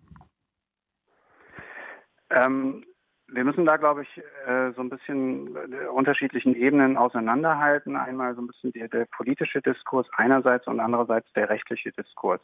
Ähm, 2.30 2.86
wir 3.30 3.44
müssen 3.44 3.66
da, 3.66 3.78
glaube 3.78 4.04
ich, 4.04 4.22
äh, 4.48 4.72
so 4.76 4.82
ein 4.82 4.90
bisschen 4.90 5.56
äh, 5.56 5.88
unterschiedlichen 5.88 6.56
Ebenen 6.56 6.98
auseinanderhalten. 6.98 7.96
Einmal 7.96 8.36
so 8.36 8.42
ein 8.42 8.48
bisschen 8.48 8.72
der, 8.72 8.88
der 8.88 9.06
politische 9.06 9.62
Diskurs 9.62 10.08
einerseits 10.16 10.68
und 10.68 10.80
andererseits 10.80 11.32
der 11.34 11.50
rechtliche 11.50 11.92
Diskurs. 11.92 12.42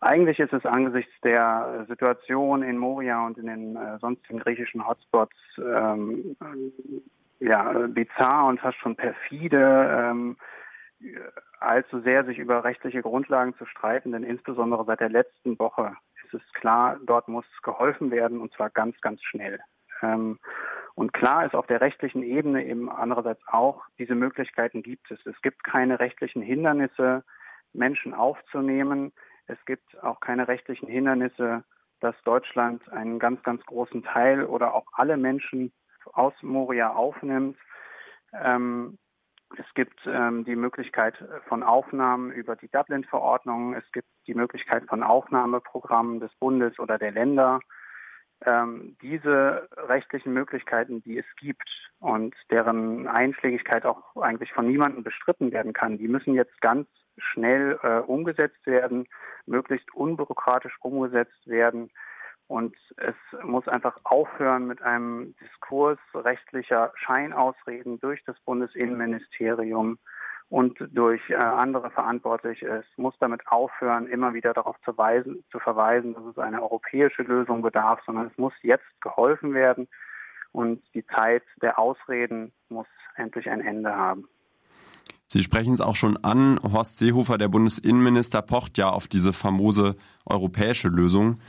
Eigentlich 0.00 0.38
ist 0.38 0.54
es 0.54 0.64
angesichts 0.64 1.12
der 1.22 1.84
Situation 1.86 2.62
in 2.62 2.78
Moria 2.78 3.26
und 3.26 3.36
in 3.36 3.46
den 3.46 3.76
äh, 3.76 3.98
sonstigen 3.98 4.38
griechischen 4.38 4.86
Hotspots 4.86 5.36
ähm, 5.58 6.36
ja, 7.38 7.86
bizarr 7.88 8.46
und 8.46 8.60
fast 8.60 8.78
schon 8.78 8.96
perfide, 8.96 10.10
ähm, 10.10 10.36
allzu 11.58 12.00
sehr 12.00 12.24
sich 12.24 12.38
über 12.38 12.64
rechtliche 12.64 13.02
Grundlagen 13.02 13.54
zu 13.56 13.66
streiten, 13.66 14.12
denn 14.12 14.22
insbesondere 14.22 14.84
seit 14.86 15.00
der 15.00 15.10
letzten 15.10 15.58
Woche 15.58 15.96
ist 16.24 16.34
es 16.34 16.52
klar, 16.54 16.98
dort 17.04 17.28
muss 17.28 17.44
geholfen 17.62 18.10
werden 18.10 18.40
und 18.40 18.52
zwar 18.54 18.70
ganz, 18.70 18.98
ganz 19.02 19.22
schnell. 19.22 19.60
Ähm, 20.02 20.38
und 20.94 21.12
klar 21.12 21.46
ist 21.46 21.54
auf 21.54 21.66
der 21.66 21.80
rechtlichen 21.80 22.22
Ebene 22.22 22.64
eben 22.66 22.90
andererseits 22.90 23.40
auch, 23.46 23.82
diese 23.98 24.14
Möglichkeiten 24.14 24.82
gibt 24.82 25.10
es. 25.10 25.24
Es 25.24 25.40
gibt 25.42 25.64
keine 25.64 26.00
rechtlichen 26.00 26.42
Hindernisse, 26.42 27.24
Menschen 27.72 28.14
aufzunehmen. 28.14 29.12
Es 29.46 29.58
gibt 29.64 30.02
auch 30.02 30.20
keine 30.20 30.48
rechtlichen 30.48 30.88
Hindernisse, 30.88 31.64
dass 32.00 32.14
Deutschland 32.24 32.86
einen 32.92 33.18
ganz, 33.18 33.42
ganz 33.42 33.64
großen 33.66 34.02
Teil 34.02 34.44
oder 34.44 34.74
auch 34.74 34.86
alle 34.92 35.16
Menschen 35.16 35.72
aus 36.12 36.34
Moria 36.42 36.92
aufnimmt. 36.92 37.56
Ähm, 38.32 38.98
es 39.58 39.66
gibt 39.74 39.98
ähm, 40.06 40.44
die 40.44 40.54
Möglichkeit 40.54 41.14
von 41.48 41.62
Aufnahmen 41.62 42.30
über 42.30 42.54
die 42.56 42.68
Dublin-Verordnung. 42.68 43.74
Es 43.74 43.90
gibt 43.92 44.08
die 44.26 44.34
Möglichkeit 44.34 44.84
von 44.88 45.02
Aufnahmeprogrammen 45.02 46.20
des 46.20 46.32
Bundes 46.36 46.78
oder 46.78 46.98
der 46.98 47.10
Länder 47.10 47.60
ähm, 48.46 48.96
diese 49.02 49.68
rechtlichen 49.76 50.32
Möglichkeiten, 50.32 51.02
die 51.02 51.18
es 51.18 51.26
gibt 51.36 51.68
und 51.98 52.34
deren 52.50 53.06
Einschlägigkeit 53.06 53.84
auch 53.84 54.16
eigentlich 54.16 54.52
von 54.52 54.66
niemandem 54.66 55.02
bestritten 55.02 55.52
werden 55.52 55.72
kann, 55.72 55.98
die 55.98 56.08
müssen 56.08 56.34
jetzt 56.34 56.60
ganz 56.60 56.88
schnell 57.18 57.78
äh, 57.82 57.98
umgesetzt 57.98 58.66
werden, 58.66 59.06
möglichst 59.46 59.92
unbürokratisch 59.94 60.76
umgesetzt 60.80 61.46
werden. 61.46 61.90
Und 62.46 62.76
es 62.96 63.14
muss 63.44 63.68
einfach 63.68 63.96
aufhören 64.02 64.66
mit 64.66 64.82
einem 64.82 65.36
Diskurs 65.36 65.98
rechtlicher 66.14 66.92
Scheinausreden 66.96 68.00
durch 68.00 68.24
das 68.24 68.36
Bundesinnenministerium 68.40 69.98
und 70.50 70.76
durch 70.92 71.22
äh, 71.30 71.36
andere 71.36 71.90
verantwortlich 71.90 72.62
ist, 72.62 72.86
muss 72.96 73.14
damit 73.20 73.46
aufhören, 73.46 74.08
immer 74.08 74.34
wieder 74.34 74.52
darauf 74.52 74.76
zu, 74.84 74.98
weisen, 74.98 75.44
zu 75.50 75.60
verweisen, 75.60 76.12
dass 76.12 76.24
es 76.24 76.38
eine 76.38 76.60
europäische 76.60 77.22
Lösung 77.22 77.62
bedarf, 77.62 78.00
sondern 78.04 78.26
es 78.26 78.36
muss 78.36 78.52
jetzt 78.62 79.00
geholfen 79.00 79.54
werden 79.54 79.88
und 80.50 80.82
die 80.92 81.06
Zeit 81.06 81.44
der 81.62 81.78
Ausreden 81.78 82.52
muss 82.68 82.88
endlich 83.14 83.48
ein 83.48 83.60
Ende 83.60 83.94
haben. 83.94 84.28
Sie 85.28 85.44
sprechen 85.44 85.72
es 85.72 85.80
auch 85.80 85.94
schon 85.94 86.16
an. 86.24 86.58
Horst 86.60 86.98
Seehofer, 86.98 87.38
der 87.38 87.46
Bundesinnenminister, 87.46 88.42
pocht 88.42 88.76
ja 88.76 88.88
auf 88.88 89.06
diese 89.06 89.32
famose 89.32 89.94
europäische 90.26 90.88
Lösung. 90.88 91.40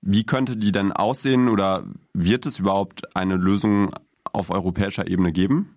Wie 0.00 0.24
könnte 0.24 0.56
die 0.56 0.72
denn 0.72 0.92
aussehen 0.92 1.50
oder 1.50 1.84
wird 2.14 2.46
es 2.46 2.58
überhaupt 2.58 3.14
eine 3.14 3.36
Lösung 3.36 3.94
auf 4.32 4.48
europäischer 4.48 5.06
Ebene 5.06 5.32
geben? 5.32 5.76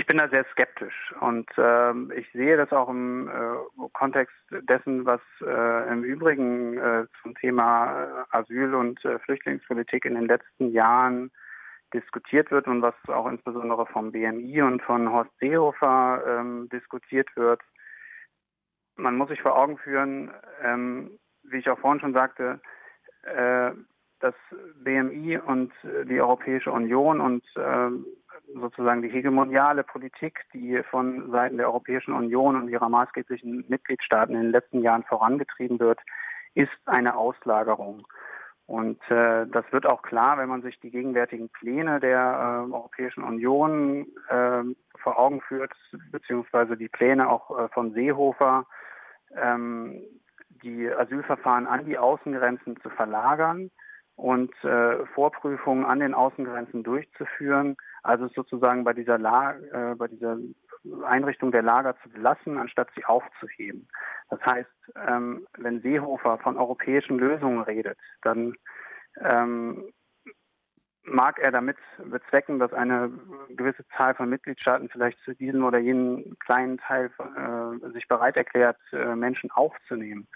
Ich 0.00 0.06
bin 0.06 0.16
da 0.16 0.30
sehr 0.30 0.46
skeptisch 0.52 1.14
und 1.20 1.46
äh, 1.58 1.92
ich 2.14 2.26
sehe 2.32 2.56
das 2.56 2.72
auch 2.72 2.88
im 2.88 3.28
äh, 3.28 3.88
Kontext 3.92 4.34
dessen, 4.50 5.04
was 5.04 5.20
äh, 5.42 5.92
im 5.92 6.04
Übrigen 6.04 6.78
äh, 6.78 7.04
zum 7.20 7.34
Thema 7.34 8.24
äh, 8.32 8.36
Asyl- 8.38 8.74
und 8.74 9.04
äh, 9.04 9.18
Flüchtlingspolitik 9.18 10.06
in 10.06 10.14
den 10.14 10.26
letzten 10.26 10.72
Jahren 10.72 11.30
diskutiert 11.92 12.50
wird 12.50 12.66
und 12.66 12.80
was 12.80 12.94
auch 13.08 13.26
insbesondere 13.26 13.84
vom 13.84 14.10
BMI 14.10 14.62
und 14.62 14.80
von 14.80 15.12
Horst 15.12 15.32
Seehofer 15.38 16.24
ähm, 16.26 16.70
diskutiert 16.70 17.28
wird. 17.36 17.60
Man 18.96 19.18
muss 19.18 19.28
sich 19.28 19.42
vor 19.42 19.54
Augen 19.54 19.76
führen, 19.76 20.30
ähm, 20.62 21.10
wie 21.42 21.58
ich 21.58 21.68
auch 21.68 21.78
vorhin 21.78 22.00
schon 22.00 22.14
sagte, 22.14 22.58
äh, 23.24 23.72
das 24.20 24.34
BMI 24.76 25.38
und 25.38 25.72
die 26.04 26.20
Europäische 26.20 26.70
Union 26.72 27.20
und 27.20 27.44
äh, 27.56 27.90
sozusagen 28.54 29.02
die 29.02 29.08
hegemoniale 29.08 29.84
Politik, 29.84 30.44
die 30.52 30.82
von 30.90 31.30
Seiten 31.30 31.56
der 31.56 31.66
Europäischen 31.66 32.12
Union 32.12 32.56
und 32.56 32.68
ihrer 32.68 32.88
maßgeblichen 32.88 33.64
Mitgliedstaaten 33.68 34.34
in 34.34 34.42
den 34.42 34.50
letzten 34.50 34.82
Jahren 34.82 35.04
vorangetrieben 35.04 35.78
wird, 35.80 36.00
ist 36.54 36.70
eine 36.86 37.16
Auslagerung. 37.16 38.06
Und 38.66 39.00
äh, 39.10 39.46
das 39.48 39.64
wird 39.72 39.86
auch 39.86 40.02
klar, 40.02 40.38
wenn 40.38 40.48
man 40.48 40.62
sich 40.62 40.78
die 40.78 40.92
gegenwärtigen 40.92 41.48
Pläne 41.48 41.98
der 41.98 42.66
äh, 42.68 42.72
Europäischen 42.72 43.24
Union 43.24 44.06
äh, 44.28 44.62
vor 45.02 45.18
Augen 45.18 45.40
führt, 45.40 45.72
beziehungsweise 46.12 46.76
die 46.76 46.88
Pläne 46.88 47.28
auch 47.28 47.58
äh, 47.58 47.68
von 47.70 47.92
Seehofer, 47.94 48.66
ähm, 49.36 50.00
die 50.62 50.88
Asylverfahren 50.88 51.66
an 51.66 51.84
die 51.84 51.98
Außengrenzen 51.98 52.80
zu 52.80 52.90
verlagern 52.90 53.72
und 54.14 54.52
äh, 54.62 55.04
Vorprüfungen 55.14 55.84
an 55.84 55.98
den 55.98 56.14
Außengrenzen 56.14 56.84
durchzuführen, 56.84 57.76
also 58.02 58.28
sozusagen 58.28 58.84
bei 58.84 58.92
dieser, 58.92 59.18
La 59.18 59.54
äh, 59.72 59.94
bei 59.94 60.08
dieser 60.08 60.38
Einrichtung 61.04 61.52
der 61.52 61.62
Lager 61.62 61.96
zu 62.02 62.08
belassen, 62.08 62.58
anstatt 62.58 62.88
sie 62.94 63.04
aufzuheben. 63.04 63.88
Das 64.30 64.40
heißt, 64.44 64.70
ähm, 65.08 65.46
wenn 65.58 65.82
Seehofer 65.82 66.38
von 66.38 66.56
europäischen 66.56 67.18
Lösungen 67.18 67.62
redet, 67.62 67.98
dann 68.22 68.54
ähm, 69.20 69.92
mag 71.02 71.38
er 71.38 71.50
damit 71.50 71.76
bezwecken, 71.98 72.58
dass 72.58 72.72
eine 72.72 73.10
gewisse 73.50 73.86
Zahl 73.96 74.14
von 74.14 74.28
Mitgliedstaaten 74.28 74.88
vielleicht 74.88 75.18
zu 75.24 75.34
diesem 75.34 75.64
oder 75.64 75.78
jenem 75.78 76.36
kleinen 76.38 76.78
Teil 76.78 77.10
äh, 77.18 77.90
sich 77.92 78.06
bereit 78.08 78.36
erklärt, 78.36 78.78
äh, 78.92 79.14
Menschen 79.14 79.50
aufzunehmen. 79.50 80.28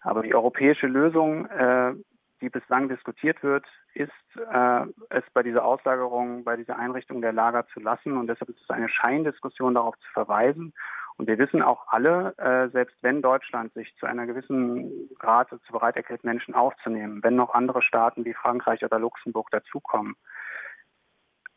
Aber 0.00 0.22
die 0.22 0.34
europäische 0.34 0.86
Lösung 0.86 1.46
äh, 1.46 1.94
die 2.40 2.50
bislang 2.50 2.88
diskutiert 2.88 3.42
wird, 3.42 3.66
ist 3.96 4.12
äh, 4.36 4.86
es 5.10 5.24
bei 5.32 5.42
dieser 5.42 5.64
Auslagerung, 5.64 6.44
bei 6.44 6.56
dieser 6.56 6.78
Einrichtung 6.78 7.22
der 7.22 7.32
Lager 7.32 7.66
zu 7.68 7.80
lassen. 7.80 8.16
Und 8.16 8.26
deshalb 8.26 8.50
ist 8.50 8.60
es 8.62 8.70
eine 8.70 8.88
Scheindiskussion 8.88 9.74
darauf 9.74 9.98
zu 9.98 10.10
verweisen. 10.12 10.74
Und 11.16 11.28
wir 11.28 11.38
wissen 11.38 11.62
auch 11.62 11.86
alle, 11.88 12.34
äh, 12.36 12.68
selbst 12.70 12.96
wenn 13.02 13.22
Deutschland 13.22 13.72
sich 13.72 13.96
zu 13.96 14.06
einer 14.06 14.26
gewissen 14.26 15.08
Grad 15.18 15.50
dazu 15.50 15.72
bereit 15.72 15.96
erklärt, 15.96 16.24
Menschen 16.24 16.54
aufzunehmen, 16.54 17.22
wenn 17.22 17.36
noch 17.36 17.54
andere 17.54 17.80
Staaten 17.80 18.24
wie 18.26 18.34
Frankreich 18.34 18.84
oder 18.84 18.98
Luxemburg 18.98 19.50
dazukommen, 19.50 20.14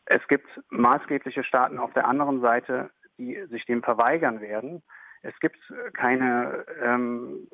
es 0.06 0.26
gibt 0.28 0.48
maßgebliche 0.70 1.44
Staaten 1.44 1.78
auf 1.78 1.94
der 1.94 2.08
anderen 2.08 2.42
Seite, 2.42 2.90
die 3.18 3.46
sich 3.50 3.66
dem 3.66 3.84
verweigern 3.84 4.42
werden. 4.42 4.82
Es 5.22 5.38
gibt 5.40 5.60
keine 5.94 6.66
ähm, 6.82 7.48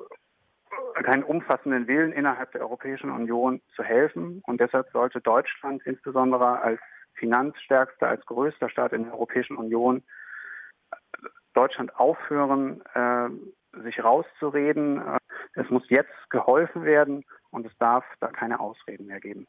keinen 1.02 1.22
umfassenden 1.22 1.86
Willen 1.86 2.12
innerhalb 2.12 2.52
der 2.52 2.62
Europäischen 2.62 3.10
Union 3.10 3.60
zu 3.74 3.82
helfen. 3.82 4.42
Und 4.46 4.60
deshalb 4.60 4.90
sollte 4.92 5.20
Deutschland 5.20 5.82
insbesondere 5.84 6.60
als 6.60 6.80
finanzstärkster, 7.14 8.08
als 8.08 8.24
größter 8.26 8.68
Staat 8.68 8.92
in 8.92 9.04
der 9.04 9.14
Europäischen 9.14 9.56
Union 9.56 10.02
Deutschland 11.54 11.96
aufhören, 11.96 12.82
äh, 12.94 13.28
sich 13.82 14.02
rauszureden. 14.02 15.02
Es 15.54 15.68
muss 15.70 15.84
jetzt 15.88 16.30
geholfen 16.30 16.84
werden 16.84 17.24
und 17.50 17.66
es 17.66 17.72
darf 17.78 18.04
da 18.20 18.28
keine 18.28 18.60
Ausreden 18.60 19.06
mehr 19.06 19.20
geben. 19.20 19.46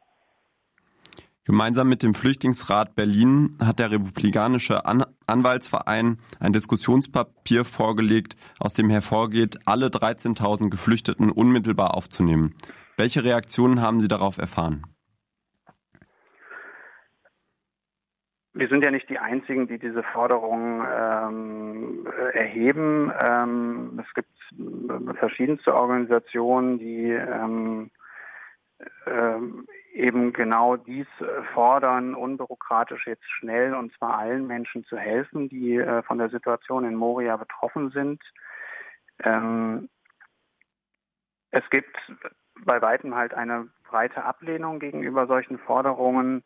Gemeinsam 1.45 1.87
mit 1.87 2.03
dem 2.03 2.13
Flüchtlingsrat 2.13 2.95
Berlin 2.95 3.57
hat 3.61 3.79
der 3.79 3.91
Republikanische 3.91 4.85
An 4.85 5.05
Anwaltsverein 5.27 6.17
ein 6.39 6.53
Diskussionspapier 6.53 7.65
vorgelegt, 7.65 8.35
aus 8.59 8.73
dem 8.73 8.89
hervorgeht, 8.89 9.59
alle 9.65 9.87
13.000 9.87 10.69
Geflüchteten 10.69 11.31
unmittelbar 11.31 11.95
aufzunehmen. 11.95 12.55
Welche 12.97 13.23
Reaktionen 13.23 13.81
haben 13.81 14.01
Sie 14.01 14.07
darauf 14.07 14.37
erfahren? 14.37 14.83
Wir 18.53 18.69
sind 18.69 18.83
ja 18.83 18.89
nicht 18.89 19.07
die 19.07 19.19
Einzigen, 19.19 19.67
die 19.67 19.77
diese 19.77 20.01
Forderungen 20.01 20.83
ähm, 20.91 22.07
erheben. 22.33 23.11
Ähm, 23.21 24.03
es 24.03 24.13
gibt 24.15 25.19
verschiedenste 25.19 25.75
Organisationen, 25.75 26.79
die 26.79 27.11
ähm, 27.11 27.91
ähm 29.05 29.67
eben 29.97 30.31
genau 30.31 30.75
dies 30.75 31.07
äh, 31.19 31.43
fordern, 31.53 32.13
unbürokratisch 32.13 33.07
jetzt 33.07 33.29
schnell 33.39 33.73
und 33.73 33.93
zwar 33.97 34.17
allen 34.19 34.45
Menschen 34.45 34.85
zu 34.85 34.97
helfen, 34.97 35.49
die 35.49 35.75
äh, 35.77 36.03
von 36.03 36.19
der 36.19 36.29
Situation 36.29 36.85
in 36.85 36.95
Moria 36.95 37.35
betroffen 37.35 37.89
sind. 37.91 38.21
Ähm, 39.23 39.89
es 41.51 41.67
gibt 41.71 41.97
bei 42.63 42.81
weitem 42.81 43.15
halt 43.15 43.33
eine 43.33 43.69
breite 43.89 44.23
Ablehnung 44.23 44.79
gegenüber 44.79 45.27
solchen 45.27 45.57
Forderungen. 45.57 46.43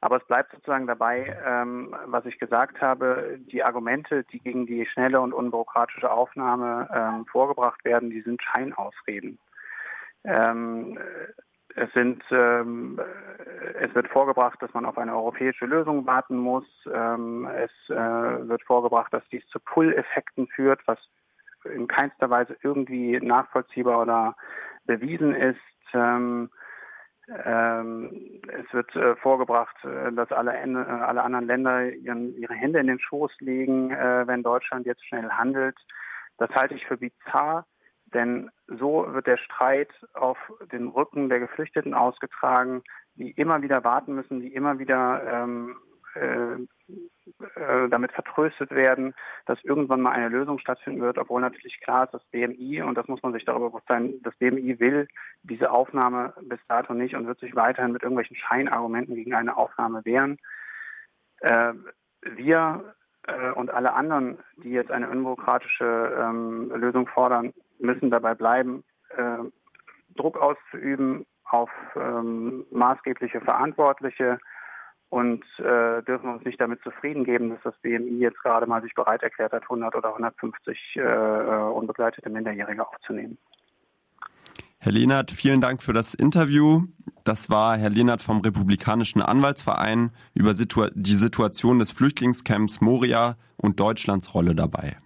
Aber 0.00 0.18
es 0.18 0.26
bleibt 0.26 0.52
sozusagen 0.52 0.86
dabei, 0.86 1.34
ähm, 1.46 1.94
was 2.06 2.26
ich 2.26 2.38
gesagt 2.38 2.80
habe, 2.82 3.38
die 3.38 3.64
Argumente, 3.64 4.24
die 4.24 4.38
gegen 4.38 4.66
die 4.66 4.86
schnelle 4.86 5.20
und 5.20 5.32
unbürokratische 5.32 6.10
Aufnahme 6.10 6.88
ähm, 6.92 7.26
vorgebracht 7.26 7.82
werden, 7.84 8.10
die 8.10 8.20
sind 8.20 8.42
Scheinausreden. 8.42 9.38
Ähm, 10.24 10.98
es 11.76 11.92
sind, 11.92 12.22
ähm, 12.30 13.00
es 13.80 13.94
wird 13.94 14.08
vorgebracht, 14.08 14.62
dass 14.62 14.72
man 14.74 14.84
auf 14.84 14.96
eine 14.96 15.14
europäische 15.14 15.66
Lösung 15.66 16.06
warten 16.06 16.36
muss. 16.36 16.66
Ähm, 16.92 17.46
es 17.46 17.72
äh, 17.88 18.48
wird 18.48 18.62
vorgebracht, 18.62 19.12
dass 19.12 19.26
dies 19.32 19.44
zu 19.48 19.58
Pull-Effekten 19.58 20.46
führt, 20.48 20.80
was 20.86 20.98
in 21.64 21.88
keinster 21.88 22.30
Weise 22.30 22.56
irgendwie 22.62 23.18
nachvollziehbar 23.20 24.02
oder 24.02 24.36
bewiesen 24.84 25.34
ist. 25.34 25.58
Ähm, 25.92 26.50
ähm, 27.44 28.40
es 28.48 28.72
wird 28.72 28.94
äh, 28.94 29.16
vorgebracht, 29.16 29.76
äh, 29.84 30.12
dass 30.12 30.30
alle, 30.30 30.52
äh, 30.52 30.76
alle 30.76 31.22
anderen 31.22 31.46
Länder 31.46 31.90
ihren, 31.90 32.36
ihre 32.36 32.54
Hände 32.54 32.80
in 32.80 32.86
den 32.86 33.00
Schoß 33.00 33.32
legen, 33.40 33.90
äh, 33.90 34.26
wenn 34.26 34.42
Deutschland 34.42 34.86
jetzt 34.86 35.04
schnell 35.06 35.30
handelt. 35.30 35.76
Das 36.36 36.50
halte 36.50 36.74
ich 36.74 36.86
für 36.86 36.98
bizarr. 36.98 37.66
Denn 38.14 38.50
so 38.68 39.12
wird 39.12 39.26
der 39.26 39.36
Streit 39.36 39.90
auf 40.14 40.38
den 40.72 40.88
Rücken 40.88 41.28
der 41.28 41.40
Geflüchteten 41.40 41.94
ausgetragen, 41.94 42.82
die 43.16 43.32
immer 43.32 43.62
wieder 43.62 43.84
warten 43.84 44.14
müssen, 44.14 44.40
die 44.40 44.54
immer 44.54 44.78
wieder 44.78 45.22
ähm, 45.26 45.76
äh, 46.14 46.54
äh, 47.56 47.88
damit 47.88 48.12
vertröstet 48.12 48.70
werden, 48.70 49.14
dass 49.46 49.62
irgendwann 49.64 50.00
mal 50.00 50.12
eine 50.12 50.28
Lösung 50.28 50.58
stattfinden 50.58 51.00
wird, 51.00 51.18
obwohl 51.18 51.40
natürlich 51.40 51.80
klar 51.80 52.04
ist, 52.04 52.14
das 52.14 52.24
BMI, 52.26 52.82
und 52.82 52.96
das 52.96 53.08
muss 53.08 53.22
man 53.22 53.32
sich 53.32 53.44
darüber 53.44 53.70
bewusst 53.70 53.88
sein, 53.88 54.20
das 54.22 54.36
BMI 54.36 54.78
will 54.78 55.08
diese 55.42 55.70
Aufnahme 55.70 56.34
bis 56.42 56.60
dato 56.68 56.94
nicht 56.94 57.16
und 57.16 57.26
wird 57.26 57.40
sich 57.40 57.56
weiterhin 57.56 57.92
mit 57.92 58.02
irgendwelchen 58.02 58.36
Scheinargumenten 58.36 59.14
gegen 59.14 59.34
eine 59.34 59.56
Aufnahme 59.56 60.04
wehren. 60.04 60.38
Äh, 61.40 61.72
wir 62.22 62.94
äh, 63.26 63.50
und 63.50 63.70
alle 63.70 63.94
anderen, 63.94 64.38
die 64.56 64.70
jetzt 64.70 64.90
eine 64.90 65.08
unbürokratische 65.08 66.16
ähm, 66.20 66.70
Lösung 66.74 67.06
fordern, 67.08 67.52
müssen 67.78 68.10
dabei 68.10 68.34
bleiben, 68.34 68.84
äh, 69.16 69.38
Druck 70.16 70.38
auszuüben 70.38 71.26
auf 71.44 71.70
ähm, 71.96 72.64
maßgebliche 72.70 73.40
Verantwortliche 73.40 74.38
und 75.10 75.44
äh, 75.58 76.02
dürfen 76.02 76.28
uns 76.28 76.44
nicht 76.44 76.60
damit 76.60 76.82
zufrieden 76.82 77.24
geben, 77.24 77.50
dass 77.50 77.60
das 77.62 77.74
BMI 77.82 78.18
jetzt 78.18 78.42
gerade 78.42 78.66
mal 78.66 78.82
sich 78.82 78.94
bereit 78.94 79.22
erklärt 79.22 79.52
hat, 79.52 79.62
100 79.62 79.94
oder 79.94 80.08
150 80.08 80.96
äh, 80.96 81.00
unbegleitete 81.00 82.30
Minderjährige 82.30 82.86
aufzunehmen. 82.86 83.38
Herr 84.78 84.92
Lehnert, 84.92 85.30
vielen 85.30 85.60
Dank 85.60 85.82
für 85.82 85.92
das 85.92 86.14
Interview. 86.14 86.82
Das 87.22 87.48
war 87.48 87.78
Herr 87.78 87.90
Lehnert 87.90 88.22
vom 88.22 88.40
Republikanischen 88.40 89.22
Anwaltsverein 89.22 90.10
über 90.34 90.54
Situ 90.54 90.88
die 90.94 91.16
Situation 91.16 91.78
des 91.78 91.90
Flüchtlingscamps 91.90 92.80
Moria 92.80 93.36
und 93.56 93.80
Deutschlands 93.80 94.34
Rolle 94.34 94.54
dabei. 94.54 94.98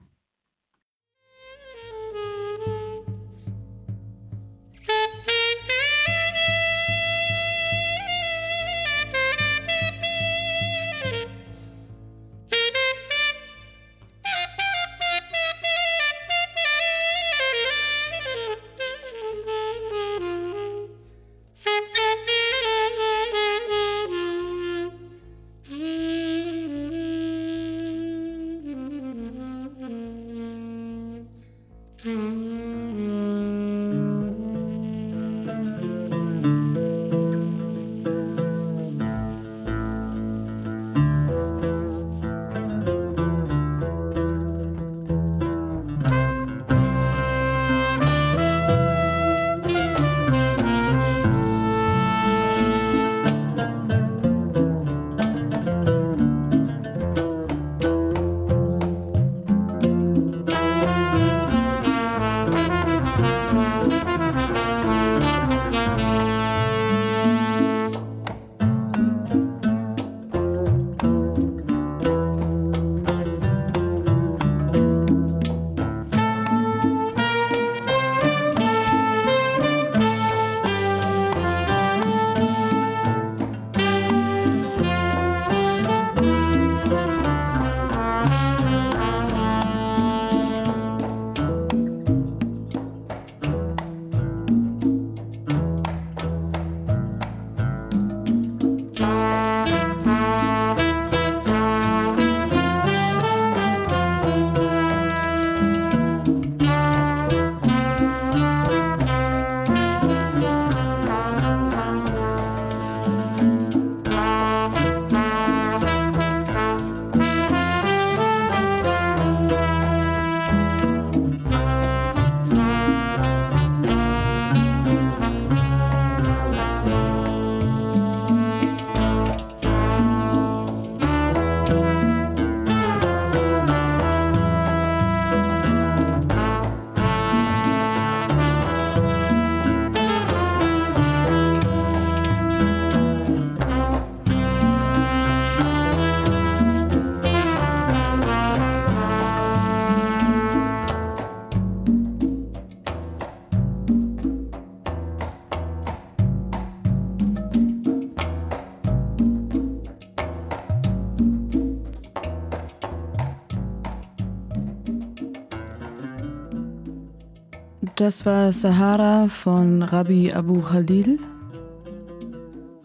Das 168.08 168.24
war 168.24 168.54
Sahara 168.54 169.28
von 169.28 169.82
Rabbi 169.82 170.32
Abu 170.32 170.62
Khalil. 170.62 171.18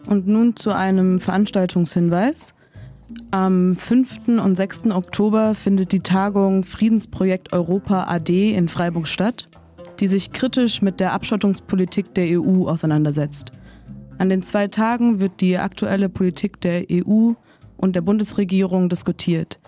Und 0.04 0.28
nun 0.28 0.54
zu 0.54 0.70
einem 0.70 1.18
Veranstaltungshinweis. 1.18 2.52
Am 3.30 3.74
5. 3.74 4.28
und 4.44 4.54
6. 4.54 4.90
Oktober 4.90 5.54
findet 5.54 5.92
die 5.92 6.00
Tagung 6.00 6.62
Friedensprojekt 6.62 7.54
Europa 7.54 8.04
AD 8.04 8.54
in 8.54 8.68
Freiburg 8.68 9.08
statt, 9.08 9.48
die 9.98 10.08
sich 10.08 10.32
kritisch 10.32 10.82
mit 10.82 11.00
der 11.00 11.14
Abschottungspolitik 11.14 12.14
der 12.14 12.38
EU 12.38 12.68
auseinandersetzt. 12.68 13.50
An 14.18 14.28
den 14.28 14.42
zwei 14.42 14.68
Tagen 14.68 15.20
wird 15.20 15.40
die 15.40 15.56
aktuelle 15.56 16.10
Politik 16.10 16.60
der 16.60 16.84
EU 16.92 17.32
und 17.78 17.96
der 17.96 18.02
Bundesregierung 18.02 18.90
diskutiert. 18.90 19.58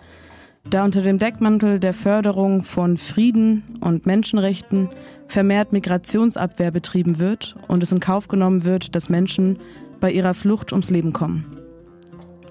Da 0.69 0.83
unter 0.83 1.01
dem 1.01 1.17
Deckmantel 1.17 1.79
der 1.79 1.93
Förderung 1.93 2.63
von 2.63 2.97
Frieden 2.97 3.63
und 3.79 4.05
Menschenrechten 4.05 4.89
vermehrt 5.29 5.71
Migrationsabwehr 5.71 6.71
betrieben 6.71 7.19
wird 7.19 7.55
und 7.69 7.83
es 7.83 7.93
in 7.93 8.01
Kauf 8.01 8.27
genommen 8.27 8.65
wird, 8.65 8.93
dass 8.93 9.07
Menschen 9.07 9.59
bei 10.01 10.11
ihrer 10.11 10.33
Flucht 10.33 10.73
ums 10.73 10.89
Leben 10.89 11.13
kommen. 11.13 11.57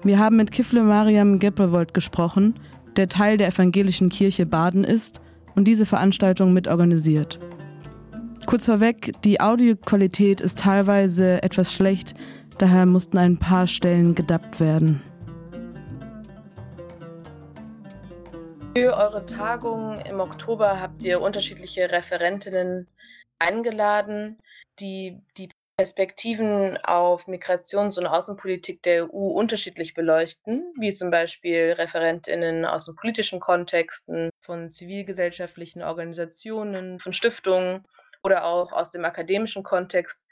Wir 0.03 0.17
haben 0.17 0.35
mit 0.35 0.51
Kifle 0.51 0.81
Mariam 0.83 1.37
Geppewold 1.37 1.93
gesprochen, 1.93 2.55
der 2.95 3.07
Teil 3.07 3.37
der 3.37 3.49
evangelischen 3.49 4.09
Kirche 4.09 4.47
Baden 4.47 4.83
ist 4.83 5.21
und 5.55 5.65
diese 5.65 5.85
Veranstaltung 5.85 6.53
mitorganisiert. 6.53 7.39
Kurz 8.47 8.65
vorweg, 8.65 9.13
die 9.25 9.41
Audioqualität 9.41 10.41
ist 10.41 10.57
teilweise 10.57 11.43
etwas 11.43 11.71
schlecht, 11.71 12.15
daher 12.57 12.87
mussten 12.87 13.19
ein 13.19 13.37
paar 13.37 13.67
Stellen 13.67 14.15
gedappt 14.15 14.59
werden. 14.59 15.01
Für 18.79 18.95
eure 18.95 19.25
Tagung 19.25 19.99
im 20.01 20.19
Oktober 20.19 20.79
habt 20.79 21.03
ihr 21.03 21.19
unterschiedliche 21.19 21.89
Referentinnen 21.89 22.87
eingeladen, 23.39 24.37
die 24.79 25.19
die 25.35 25.49
Perspektiven 25.77 26.77
auf 26.77 27.25
Migrations- 27.25 27.97
und 27.97 28.05
Außenpolitik 28.05 28.83
der 28.83 29.11
EU 29.11 29.29
unterschiedlich 29.31 29.95
beleuchten, 29.95 30.75
wie 30.79 30.93
zum 30.93 31.09
Beispiel 31.09 31.73
Referentinnen 31.75 32.65
aus 32.65 32.85
den 32.85 32.95
politischen 32.95 33.39
Kontexten, 33.39 34.29
von 34.45 34.69
zivilgesellschaftlichen 34.69 35.81
Organisationen, 35.81 36.99
von 36.99 37.13
Stiftungen 37.13 37.83
oder 38.23 38.45
auch 38.45 38.73
aus 38.73 38.91
dem 38.91 39.05
akademischen 39.05 39.63
Kontext. 39.63 40.23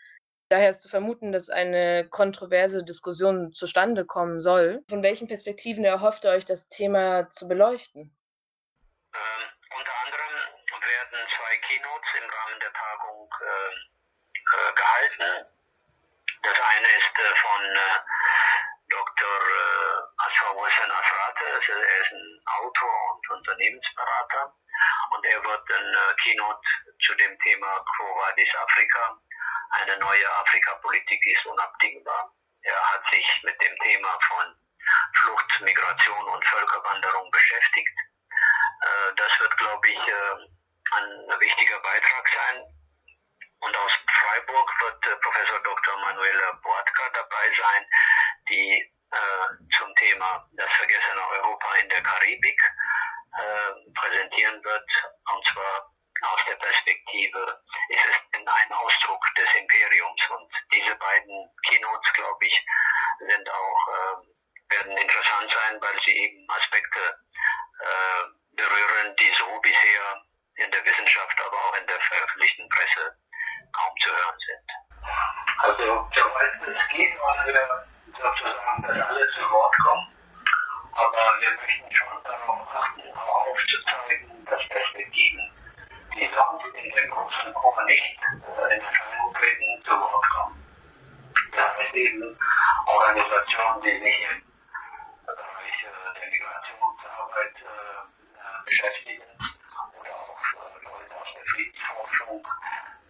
Daher 0.50 0.70
ist 0.70 0.84
zu 0.84 0.90
vermuten, 0.90 1.32
dass 1.32 1.50
eine 1.50 2.08
kontroverse 2.08 2.84
Diskussion 2.84 3.54
zustande 3.54 4.06
kommen 4.06 4.40
soll. 4.40 4.84
Von 4.88 5.02
welchen 5.02 5.28
Perspektiven 5.28 5.84
erhofft 5.84 6.26
ihr 6.26 6.30
euch, 6.30 6.46
das 6.46 6.70
Thema 6.70 7.28
zu 7.32 7.48
beleuchten? 7.48 8.16
Werden 10.86 11.28
zwei 11.36 11.58
Keynotes 11.58 12.10
im 12.14 12.30
Rahmen 12.30 12.60
der 12.60 12.74
Tagung 12.74 13.30
äh, 13.42 13.74
äh, 14.36 14.74
gehalten. 14.76 15.48
Das 16.44 16.60
eine 16.60 16.88
ist 16.88 17.18
äh, 17.18 17.36
von 17.42 17.76
äh, 17.76 18.00
Dr. 18.90 19.28
Äh, 19.28 20.28
Asfaw 20.28 20.64
Afrate, 20.64 21.46
also 21.54 21.72
er 21.72 22.02
ist 22.02 22.12
ein 22.12 22.42
Autor 22.62 23.14
und 23.14 23.30
Unternehmensberater 23.32 24.54
und 25.12 25.26
er 25.26 25.44
wird 25.44 25.72
ein 25.72 25.94
äh, 25.94 26.14
Keynote 26.22 26.70
zu 27.02 27.16
dem 27.16 27.40
Thema 27.40 27.84
Quo 27.96 28.06
Vadis 28.06 28.56
Afrika, 28.56 29.20
eine 29.72 29.98
neue 29.98 30.36
Afrikapolitik 30.36 31.26
ist 31.26 31.46
unabdingbar. 31.48 32.32
Er 32.62 32.94
hat 32.94 33.04
sich 33.12 33.26
mit 33.44 33.60
dem 33.62 33.76
Thema 33.80 34.20
von 34.28 34.56
Flucht, 35.16 35.62
Migration 35.62 36.26
und 36.28 36.46
Völkerwanderung 36.46 37.32
beschäftigt 37.32 37.98
äh, 38.82 39.16
das 39.16 39.40
wird, 39.40 39.58
glaube 39.58 39.90
ich, 39.90 40.08
ein 40.92 41.40
wichtiger 41.40 41.80
Beitrag 41.80 42.28
sein. 42.30 42.64
Und 43.60 43.78
aus 43.78 43.92
Freiburg 44.08 44.82
wird 44.82 45.08
äh, 45.08 45.16
Professor 45.18 45.60
Dr. 45.64 45.98
Manuela 46.00 46.52
Boatka 46.62 47.10
dabei 47.14 47.46
sein, 47.58 47.86
die 48.50 48.94
äh, 49.12 49.78
zum 49.78 49.96
Thema 49.96 50.48
das 50.54 50.72
vergessene 50.74 51.28
Europa 51.28 51.76
in 51.76 51.90
der 51.90 52.04
Karibik 52.04 52.62
äh, 53.38 53.92
präsentieren 53.94 54.64
wird, 54.64 54.90
und 55.34 55.48
zwar 55.48 55.92
aus 56.22 56.40
der 56.48 56.56
Perspektive, 56.56 57.62
ist 57.90 58.06
es 58.06 58.40
ein 58.46 58.72
Ausdruck 58.74 59.24
des 59.36 59.48
Imperiums. 59.60 60.22
Und 60.30 60.52
diese 60.72 60.96
beiden 60.96 61.50
Keynotes, 61.68 62.14
glaube 62.14 62.46
ich, 62.46 62.66
sind 63.20 63.50
auch, 63.50 63.88
äh, 63.88 64.76
werden 64.76 64.98
interessant 64.98 65.52
sein, 65.52 65.82
weil 65.82 66.00
sie 66.06 66.16
eben 66.18 66.48
Aspekte 66.50 67.20
äh, 67.80 68.24
berühren, 68.56 69.16
die 69.20 69.32
so 69.38 69.60
bisher 69.62 70.24
in 70.56 70.72
der 70.72 70.86
Wissenschaft, 70.86 71.40
aber 71.46 71.58
auch 71.58 71.74
in 71.76 71.88
der 71.88 72.00
veröffentlichten 72.00 72.70
Presse 72.70 73.18
kaum 73.74 73.94
zu 74.02 74.10
hören 74.10 74.40
sind. 74.40 74.72
Also, 75.60 76.10
soweit 76.14 76.54
es 76.68 76.88
geht, 76.90 77.20
wollen 77.20 77.46
wir 77.48 77.88
sozusagen, 78.18 78.84
dass 78.84 79.08
alle 79.08 79.30
zu 79.32 79.50
Wort 79.52 79.76
kommen. 79.84 80.16
Aber 80.94 81.34
wir 81.40 81.52
möchten 81.52 81.92
schon 81.92 82.24
darauf 82.24 82.74
achten, 82.74 83.02
auch 83.14 83.48
aufzuzeigen, 83.48 84.46
dass 84.46 84.68
Perspektiven, 84.70 85.52
die 86.16 86.30
sonst 86.34 86.78
in 86.78 86.92
der 86.92 87.08
großen 87.08 87.54
Gruppe 87.54 87.84
nicht 87.86 88.18
äh, 88.58 88.76
in 88.76 88.82
Erscheinung 88.82 89.34
treten, 89.34 89.84
zu 89.84 89.92
Wort 89.92 90.26
kommen. 90.30 90.66
Das 91.52 91.78
heißt 91.78 91.96
eben 91.96 92.40
Organisationen, 92.86 93.82
die 93.82 94.04
sich 94.04 94.28
im 94.30 94.42
Bereich 95.26 95.84
äh, 95.84 96.20
der 96.22 96.30
Migrationsarbeit 96.32 97.56
äh, 97.60 97.96
beschäftigen 98.66 99.24
oder 100.00 100.16
auch 100.16 100.44
äh, 100.56 100.84
Leute 100.86 101.16
aus 101.16 101.28
der 101.36 101.46
Friedensforschung, 101.46 102.48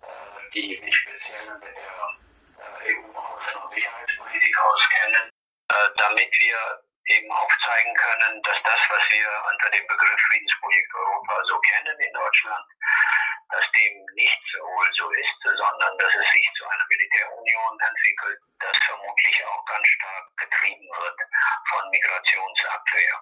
äh, 0.01 0.51
die 0.53 0.81
sich 0.83 0.95
speziell 0.95 1.53
mit 1.53 1.63
der 1.63 2.89
äh, 2.89 2.93
EU-Außen- 2.93 3.63
und 3.63 3.73
Sicherheitspolitik 3.73 4.57
auskennen, 4.59 5.29
damit 5.97 6.29
wir 6.39 6.57
eben 7.07 7.31
aufzeigen 7.31 7.93
können, 7.95 8.41
dass 8.43 8.57
das, 8.63 8.79
was 8.89 9.03
wir 9.09 9.27
unter 9.51 9.69
dem 9.71 9.87
Begriff 9.87 10.21
Friedensprojekt 10.27 10.93
Europa 10.93 11.41
so 11.47 11.59
kennen 11.59 11.99
in 11.99 12.13
Deutschland, 12.13 12.65
dass 13.49 13.65
dem 13.71 14.05
nicht 14.15 14.43
wohl 14.61 14.89
so 14.97 15.09
ist, 15.11 15.39
sondern 15.43 15.97
dass 15.97 16.13
es 16.13 16.27
sich 16.33 16.49
zu 16.57 16.65
einer 16.65 16.85
Militärunion 16.89 17.79
entwickelt, 17.79 18.39
das 18.59 18.77
vermutlich 18.85 19.45
auch 19.45 19.65
ganz 19.65 19.87
stark 19.87 20.37
getrieben 20.37 20.87
wird 20.97 21.19
von 21.69 21.89
Migrationsabwehr. 21.89 23.21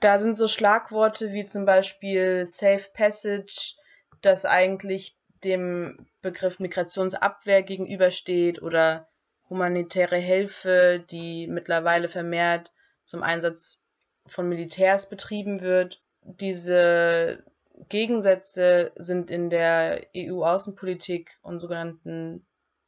Da 0.00 0.18
sind 0.18 0.34
so 0.36 0.48
Schlagworte 0.48 1.32
wie 1.32 1.44
zum 1.44 1.66
Beispiel 1.66 2.46
Safe 2.46 2.88
Passage, 2.94 3.74
das 4.22 4.46
eigentlich 4.46 5.16
dem 5.44 6.06
Begriff 6.22 6.58
Migrationsabwehr 6.58 7.62
gegenübersteht 7.62 8.62
oder 8.62 9.08
humanitäre 9.48 10.16
Hilfe, 10.16 11.04
die 11.10 11.46
mittlerweile 11.46 12.08
vermehrt 12.08 12.72
zum 13.04 13.22
Einsatz 13.22 13.82
von 14.26 14.48
Militärs 14.48 15.08
betrieben 15.08 15.60
wird. 15.60 16.02
Diese 16.22 17.44
Gegensätze 17.88 18.92
sind 18.96 19.30
in 19.30 19.50
der 19.50 20.06
EU-Außenpolitik 20.16 21.38
und 21.42 21.60
sogenannten 21.60 22.46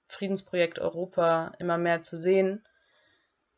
Friedensprojekt 0.09 0.79
Europa 0.79 1.53
immer 1.59 1.79
mehr 1.79 2.03
zu 2.03 2.17
sehen, 2.17 2.63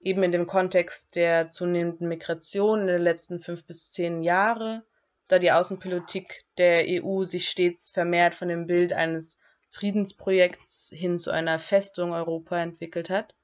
eben 0.05 0.23
in 0.23 0.33
dem 0.33 0.47
Kontext 0.47 1.17
der 1.17 1.49
zunehmenden 1.51 2.09
Migration 2.09 2.83
in 2.83 2.87
den 2.87 3.03
letzten 3.03 3.40
fünf 3.40 3.64
bis 3.64 3.90
zehn 3.90 4.23
Jahre, 4.23 4.83
da 5.29 5.38
die 5.38 5.51
Außenpolitik 5.51 6.45
der 6.59 6.85
EU 6.87 7.25
sich 7.25 7.49
stets 7.49 7.90
vermehrt 7.90 8.35
von 8.35 8.49
dem 8.49 8.67
Bild 8.67 8.93
eines 8.93 9.38
Friedensprojekts 9.71 10.93
hin 10.95 11.19
zu 11.19 11.31
einer 11.31 11.59
Festung 11.59 12.12
Europa 12.12 12.59
entwickelt 12.59 13.09
hat 13.09 13.35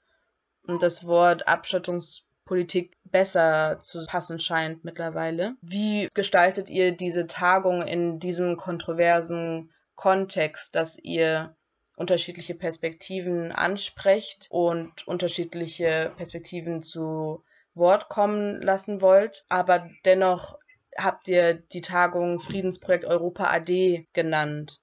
und 0.66 0.82
das 0.82 1.06
Wort 1.06 1.48
Abschottungspolitik 1.48 2.96
besser 3.04 3.78
zu 3.80 4.04
passen 4.06 4.38
scheint 4.38 4.84
mittlerweile. 4.84 5.54
Wie 5.62 6.08
gestaltet 6.12 6.68
ihr 6.68 6.92
diese 6.92 7.26
Tagung 7.26 7.82
in 7.82 8.20
diesem 8.20 8.58
kontroversen 8.58 9.72
Kontext, 9.96 10.76
dass 10.76 10.98
ihr 10.98 11.56
unterschiedliche 12.00 12.54
Perspektiven 12.54 13.52
ansprecht 13.52 14.46
und 14.48 15.06
unterschiedliche 15.06 16.12
Perspektiven 16.16 16.82
zu 16.82 17.44
Wort 17.74 18.08
kommen 18.08 18.60
lassen 18.62 19.02
wollt, 19.02 19.44
aber 19.48 19.88
dennoch 20.06 20.58
habt 20.98 21.28
ihr 21.28 21.54
die 21.54 21.82
Tagung 21.82 22.40
Friedensprojekt 22.40 23.04
Europa 23.04 23.44
AD 23.44 24.08
genannt. 24.12 24.80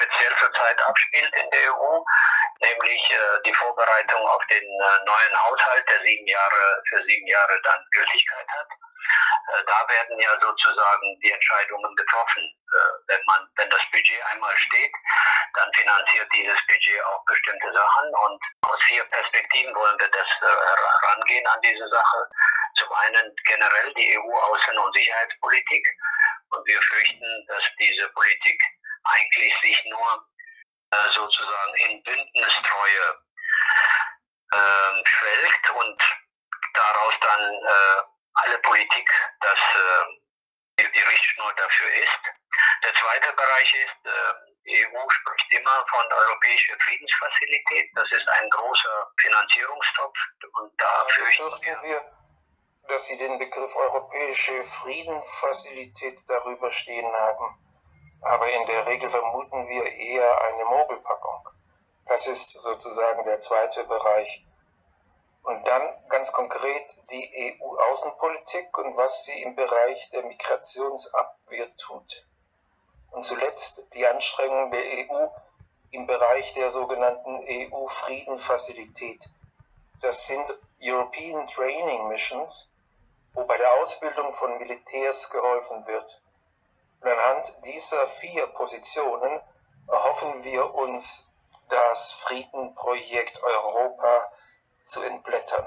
speziell 0.00 0.34
zurzeit 0.38 0.82
abspielt 0.82 1.32
in 1.42 1.50
der 1.50 1.72
EU, 1.72 2.04
nämlich 2.60 3.00
äh, 3.10 3.42
die 3.46 3.54
Vorbereitung 3.54 4.20
auf 4.26 4.42
den 4.50 4.62
äh, 4.62 5.04
neuen 5.06 5.44
Haushalt, 5.44 5.84
der 5.88 6.00
sieben 6.02 6.26
Jahre 6.26 6.82
für 6.88 7.02
sieben 7.04 7.26
Jahre 7.26 7.60
dann 7.62 7.86
Gültigkeit 7.92 8.48
hat. 8.48 8.68
Äh, 9.50 9.64
da 9.66 9.88
werden 9.88 10.18
ja 10.20 10.38
sozusagen 10.40 11.20
die 11.20 11.32
Entscheidungen 11.32 11.94
getroffen. 11.96 12.42
Äh, 12.42 12.78
wenn 13.08 13.24
man, 13.26 13.48
wenn 13.56 13.70
das 13.70 13.82
Budget 13.90 14.22
einmal 14.32 14.56
steht, 14.56 14.92
dann 15.54 15.72
finanziert 15.74 16.28
dieses 16.32 16.58
Budget 16.66 17.04
auch 17.04 17.24
bestimmte 17.24 17.72
Sachen 17.72 18.14
und 18.26 18.42
aus 18.62 18.82
vier 18.84 19.04
Perspektiven 19.04 19.74
wollen 19.74 19.98
wir 19.98 20.08
das 20.08 20.28
äh, 20.42 21.06
rangehen 21.06 21.46
an 21.46 21.60
diese 21.62 21.88
Sache. 21.88 22.28
Zum 22.76 22.92
einen 22.92 23.34
generell 23.44 23.92
die 23.94 24.16
EU-Außen- 24.18 24.78
und 24.78 24.96
Sicherheitspolitik 24.96 25.86
und 26.50 26.66
wir 26.66 26.80
fürchten, 26.82 27.46
dass 27.48 27.62
diese 27.78 28.08
Politik 28.10 28.62
eigentlich 29.04 29.54
sich 29.62 29.84
nur 29.86 30.26
sozusagen 31.14 31.74
in 31.76 32.02
Bündnistreue 32.02 33.18
äh, 34.52 35.06
schwelgt 35.06 35.70
und 35.70 36.02
daraus 36.74 37.14
dann 37.20 37.40
äh, 37.40 38.02
alle 38.34 38.58
Politik 38.58 39.08
das 39.40 39.58
äh, 39.58 40.84
die 40.94 41.00
Richtschnur 41.00 41.52
dafür 41.54 41.92
ist. 41.92 42.22
Der 42.84 42.94
zweite 42.94 43.32
Bereich 43.32 43.74
ist, 43.74 44.06
äh, 44.06 44.34
die 44.66 44.86
EU 44.86 45.10
spricht 45.10 45.52
immer 45.52 45.84
von 45.90 46.12
europäischer 46.12 46.76
Friedensfazilität. 46.80 47.90
Das 47.94 48.10
ist 48.12 48.28
ein 48.28 48.48
großer 48.50 49.12
Finanzierungstopf 49.20 50.16
und 50.60 50.72
da 50.80 51.06
fürchten 51.10 51.62
wir, 51.62 51.82
wir, 51.82 52.00
dass 52.88 53.06
Sie 53.06 53.18
den 53.18 53.38
Begriff 53.38 53.76
europäische 53.76 54.62
Friedensfazilität 54.64 56.22
darüber 56.28 56.70
stehen 56.70 57.12
haben 57.12 57.58
aber 58.22 58.52
in 58.52 58.66
der 58.66 58.86
Regel 58.86 59.08
vermuten 59.08 59.68
wir 59.68 59.92
eher 59.92 60.42
eine 60.44 60.64
Mogelpackung. 60.64 61.48
Das 62.06 62.26
ist 62.26 62.50
sozusagen 62.50 63.24
der 63.24 63.40
zweite 63.40 63.84
Bereich. 63.84 64.46
Und 65.42 65.66
dann 65.66 66.08
ganz 66.08 66.32
konkret 66.32 66.96
die 67.10 67.58
EU-Außenpolitik 67.60 68.76
und 68.78 68.96
was 68.96 69.24
sie 69.24 69.42
im 69.42 69.56
Bereich 69.56 70.10
der 70.10 70.22
Migrationsabwehr 70.24 71.76
tut. 71.76 72.26
Und 73.10 73.24
zuletzt 73.24 73.86
die 73.94 74.06
Anstrengungen 74.06 74.70
der 74.70 74.80
EU 74.80 75.28
im 75.92 76.06
Bereich 76.06 76.52
der 76.52 76.70
sogenannten 76.70 77.42
EU-Friedenfazilität. 77.48 79.28
Das 80.00 80.26
sind 80.26 80.58
European 80.82 81.46
Training 81.48 82.08
Missions, 82.08 82.72
wo 83.34 83.44
bei 83.44 83.56
der 83.58 83.72
Ausbildung 83.80 84.32
von 84.32 84.56
Militärs 84.58 85.30
geholfen 85.30 85.86
wird. 85.86 86.22
Und 87.00 87.08
anhand 87.08 87.64
dieser 87.64 88.06
vier 88.06 88.46
Positionen 88.48 89.40
erhoffen 89.88 90.44
wir 90.44 90.74
uns, 90.74 91.26
das 91.68 92.10
Friedenprojekt 92.12 93.42
Europa 93.42 94.32
zu 94.90 95.00
entblättern. 95.02 95.66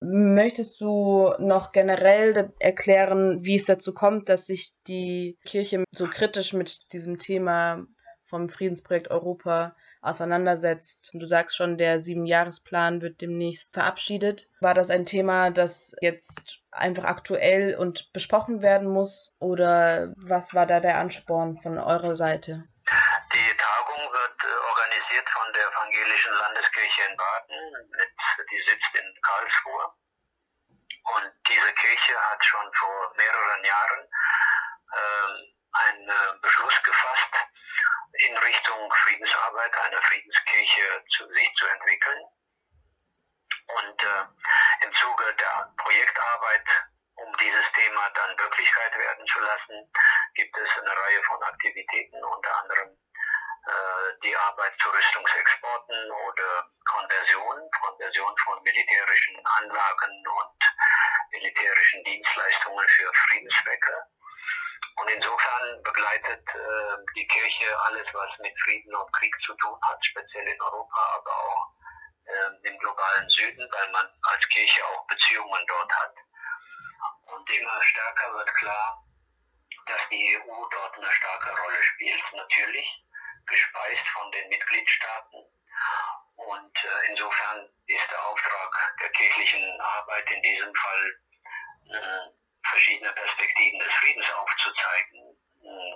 Möchtest 0.00 0.80
du 0.80 1.32
noch 1.38 1.72
generell 1.72 2.52
erklären, 2.58 3.44
wie 3.44 3.56
es 3.56 3.64
dazu 3.64 3.94
kommt, 3.94 4.28
dass 4.28 4.46
sich 4.46 4.72
die 4.86 5.38
Kirche 5.44 5.84
so 5.90 6.06
kritisch 6.06 6.52
mit 6.52 6.92
diesem 6.92 7.18
Thema 7.18 7.86
vom 8.26 8.48
Friedensprojekt 8.48 9.10
Europa 9.10 9.74
auseinandersetzt. 10.02 11.10
Du 11.14 11.26
sagst 11.26 11.56
schon, 11.56 11.78
der 11.78 12.02
Siebenjahresplan 12.02 13.00
wird 13.00 13.20
demnächst 13.20 13.74
verabschiedet. 13.74 14.48
War 14.60 14.74
das 14.74 14.90
ein 14.90 15.06
Thema, 15.06 15.50
das 15.50 15.94
jetzt 16.00 16.60
einfach 16.70 17.04
aktuell 17.04 17.76
und 17.76 18.12
besprochen 18.12 18.62
werden 18.62 18.88
muss? 18.88 19.34
Oder 19.38 20.12
was 20.16 20.54
war 20.54 20.66
da 20.66 20.80
der 20.80 20.98
Ansporn 20.98 21.58
von 21.62 21.78
eurer 21.78 22.16
Seite? 22.16 22.64
Die 23.32 23.56
Tagung 23.58 24.02
wird 24.12 24.38
äh, 24.42 24.56
organisiert 24.70 25.28
von 25.30 25.52
der 25.52 25.62
Evangelischen 25.66 26.32
Landeskirche 26.96 27.10
in 27.10 27.16
Baden. 27.16 28.00
die 28.50 28.62
sitzt 28.62 28.94
in 28.94 29.22
Karlsruhe. 29.22 29.92
Und 31.04 31.32
diese 31.48 31.72
Kirche 31.74 32.20
hat 32.30 32.44
schon 32.44 32.72
vor 32.74 33.14
mehreren 33.16 33.64
Jahren 33.64 34.08
äh, 34.92 35.54
einen 35.72 36.40
Beschluss 36.40 36.82
gefasst, 36.82 37.34
in 38.12 38.36
Richtung 38.36 38.92
Friedensarbeit, 39.04 39.76
einer 39.76 40.02
Friedenskirche 40.02 41.04
zu, 41.16 41.28
sich 41.28 41.54
zu 41.56 41.66
entwickeln. 41.66 42.24
Und 43.68 44.02
äh, 44.02 44.84
im 44.84 44.94
Zuge 44.94 45.34
der 45.34 45.74
Projektarbeit, 45.76 46.66
um 47.16 47.36
dieses 47.36 47.72
Thema 47.74 48.10
dann 48.10 48.30
wirklich 48.38 48.66
Wirklichkeit 48.66 48.98
werden 48.98 49.26
zu 49.26 49.38
lassen, 49.40 49.92
gibt 50.34 50.56
es 50.56 50.68
eine 50.78 50.96
Reihe 50.96 51.22
von 51.24 51.42
Aktivitäten, 51.42 52.24
unter 52.24 52.56
anderem 52.62 52.98
die 54.22 54.36
Arbeit 54.36 54.72
zu 54.80 54.88
Rüstungsexporten 54.90 56.10
oder 56.12 56.68
Konversion, 56.84 57.70
Konversion 57.82 58.34
von 58.44 58.62
militärischen 58.62 59.44
Anlagen 59.44 60.24
und 60.28 60.62
militärischen 61.32 62.04
Dienstleistungen 62.04 62.88
für 62.88 63.12
Friedenszwecke. 63.26 64.06
Und 64.96 65.08
insofern 65.10 65.82
begleitet 65.82 66.48
äh, 66.54 66.96
die 67.14 67.26
Kirche 67.28 67.78
alles, 67.80 68.06
was 68.12 68.30
mit 68.38 68.58
Frieden 68.62 68.94
und 68.94 69.12
Krieg 69.12 69.34
zu 69.44 69.54
tun 69.56 69.78
hat, 69.82 70.04
speziell 70.06 70.48
in 70.48 70.60
Europa, 70.60 71.00
aber 71.16 71.32
auch 71.36 71.70
äh, 72.24 72.68
im 72.68 72.78
globalen 72.78 73.28
Süden, 73.28 73.68
weil 73.70 73.90
man 73.90 74.08
als 74.22 74.48
Kirche 74.48 74.84
auch 74.86 75.06
Beziehungen 75.06 75.66
dort 75.66 75.92
hat. 75.92 76.14
Und 77.26 77.50
immer 77.50 77.82
stärker 77.82 78.32
wird 78.34 78.54
klar, 78.54 79.04
dass 79.86 80.00
die 80.10 80.38
EU 80.38 80.66
dort 80.70 80.96
eine 80.96 81.12
starke 81.12 81.50
Rolle 81.60 81.82
spielt, 81.82 82.22
natürlich, 82.32 82.88
gespeist 83.46 84.06
von 84.14 84.30
den 84.32 84.48
Mitgliedstaaten. 84.48 85.44
Und 86.36 86.76
äh, 86.76 87.10
insofern 87.10 87.68
ist 87.86 88.10
der 88.10 88.26
Auftrag 88.26 88.96
der 89.00 89.10
kirchlichen 89.10 89.80
Arbeit 89.80 90.30
in 90.30 90.42
diesem 90.42 90.74
Fall 90.74 91.04
äh, 91.90 92.68
verschiedene 92.68 93.12
Perspektiven 93.12 93.78
des 93.78 93.92
Friedens 93.94 94.26
aufzuzeigen. 94.32 95.38
Hm, 95.62 95.94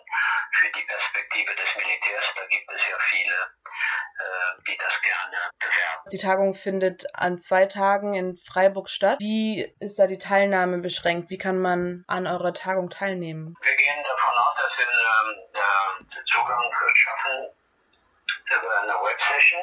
für 0.53 0.71
die 0.73 0.83
Perspektive 0.83 1.55
des 1.55 1.77
Militärs, 1.77 2.25
da 2.35 2.47
gibt 2.47 2.71
es 2.73 2.89
ja 2.89 2.99
viele, 3.11 3.35
äh, 3.35 4.63
die 4.67 4.77
das 4.77 5.01
gerne 5.03 5.51
bewerben. 5.59 6.11
Die 6.13 6.19
Tagung 6.19 6.55
findet 6.55 7.15
an 7.15 7.39
zwei 7.39 7.67
Tagen 7.67 8.15
in 8.15 8.37
Freiburg 8.37 8.89
statt. 8.89 9.19
Wie 9.21 9.73
ist 9.79 9.99
da 9.99 10.07
die 10.07 10.19
Teilnahme 10.19 10.79
beschränkt? 10.79 11.31
Wie 11.31 11.39
kann 11.39 11.61
man 11.61 12.05
an 12.09 12.27
eurer 12.27 12.53
Tagung 12.53 12.91
teilnehmen? 12.91 13.55
Wir 13.63 13.77
gehen 13.77 14.03
davon 14.03 14.20
Zugang 16.51 16.95
schaffen 16.97 17.49
über 18.57 18.83
eine 18.83 18.93
Websession. 18.95 19.63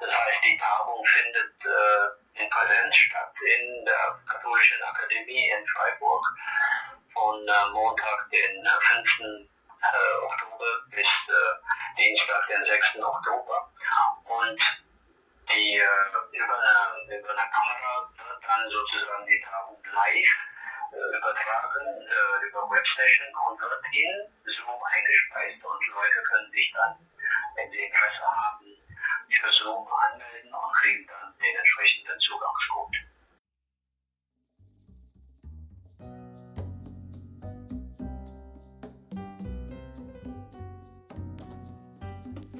Das 0.00 0.10
heißt, 0.10 0.44
die 0.44 0.58
Tagung 0.58 1.04
findet 1.06 1.54
äh, 1.64 2.42
in 2.42 2.50
Präsenz 2.50 2.96
statt 2.96 3.32
in 3.56 3.84
der 3.84 4.18
Katholischen 4.26 4.82
Akademie 4.82 5.50
in 5.50 5.66
Freiburg 5.68 6.26
von 7.12 7.46
äh, 7.46 7.66
Montag, 7.72 8.28
den 8.32 8.66
5. 8.66 9.20
Äh, 9.20 9.46
äh, 9.84 10.24
Oktober 10.24 10.66
bis 10.90 11.06
Dienstag, 11.96 12.48
den 12.48 12.66
6. 12.66 12.86
Oktober. 13.00 13.70
Und 14.24 14.60
die, 15.50 15.76
über, 15.76 16.58
eine, 16.58 17.16
über 17.16 17.30
eine 17.30 17.50
Kamera 17.50 18.10
wird 18.16 18.44
dann 18.48 18.70
sozusagen 18.70 19.26
die 19.26 19.40
Tagung 19.42 19.78
live 19.92 20.38
übertragen 20.92 21.86
über 22.48 22.70
Websession 22.70 23.28
und 23.48 23.60
in 23.94 24.52
Zoom 24.52 24.80
eingespeist 24.82 25.64
und 25.64 25.82
Leute 25.94 26.22
können 26.30 26.50
sich 26.52 26.72
dann, 26.74 26.96
wenn 27.56 27.70
sie 27.70 27.78
Interesse 27.78 28.26
haben, 28.26 28.66
für 29.30 29.52
Zoom 29.52 29.86
anmelden 30.10 30.52
und 30.52 30.72
kriegen 30.80 31.06
dann 31.06 31.34
den 31.38 31.56
entsprechenden 31.56 32.18
Zugangscode. 32.20 32.96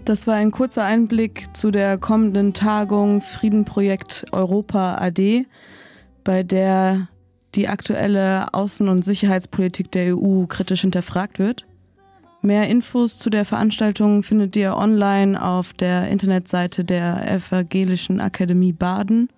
Das 0.04 0.26
war 0.26 0.34
ein 0.34 0.50
kurzer 0.50 0.84
Einblick 0.84 1.56
zu 1.56 1.70
der 1.70 1.96
kommenden 1.96 2.52
Tagung 2.52 3.22
Friedenprojekt 3.22 4.26
Europa 4.32 4.98
AD, 4.98 5.46
bei 6.24 6.42
der 6.42 7.08
die 7.54 7.68
aktuelle 7.68 8.52
Außen- 8.52 8.88
und 8.88 9.04
Sicherheitspolitik 9.04 9.90
der 9.90 10.16
EU 10.16 10.46
kritisch 10.46 10.82
hinterfragt 10.82 11.38
wird. 11.38 11.66
Mehr 12.42 12.68
Infos 12.68 13.18
zu 13.18 13.30
der 13.30 13.44
Veranstaltung 13.44 14.22
findet 14.22 14.54
ihr 14.56 14.76
online 14.76 15.42
auf 15.42 15.72
der 15.72 16.08
Internetseite 16.08 16.84
der 16.84 17.26
Evangelischen 17.30 18.20
Akademie 18.20 18.72
Baden. 18.72 19.30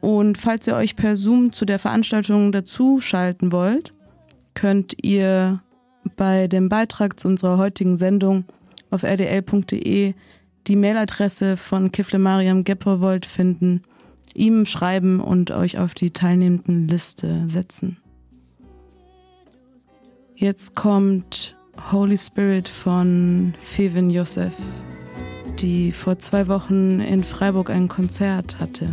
Und 0.00 0.38
falls 0.38 0.66
ihr 0.66 0.76
euch 0.76 0.94
per 0.94 1.16
Zoom 1.16 1.52
zu 1.52 1.64
der 1.64 1.78
Veranstaltung 1.78 2.52
dazu 2.52 3.00
schalten 3.00 3.50
wollt, 3.50 3.92
könnt 4.54 4.94
ihr 5.02 5.62
bei 6.16 6.46
dem 6.46 6.68
Beitrag 6.68 7.18
zu 7.18 7.28
unserer 7.28 7.58
heutigen 7.58 7.96
Sendung 7.96 8.44
auf 8.90 9.02
rdl.de 9.02 10.14
die 10.66 10.76
Mailadresse 10.76 11.56
von 11.56 11.90
Kifle 11.90 12.18
Mariam 12.18 12.62
Gepperwold 12.62 13.26
finden, 13.26 13.82
ihm 14.34 14.66
schreiben 14.66 15.20
und 15.20 15.50
euch 15.50 15.78
auf 15.78 15.94
die 15.94 16.10
teilnehmenden 16.10 16.88
Liste 16.88 17.44
setzen. 17.46 17.98
Jetzt 20.34 20.74
kommt 20.74 21.56
Holy 21.92 22.18
Spirit 22.18 22.68
von 22.68 23.54
Fevin 23.62 24.10
Josef, 24.10 24.52
die 25.60 25.92
vor 25.92 26.18
zwei 26.18 26.48
Wochen 26.48 27.00
in 27.00 27.22
Freiburg 27.22 27.70
ein 27.70 27.88
Konzert 27.88 28.58
hatte. 28.58 28.88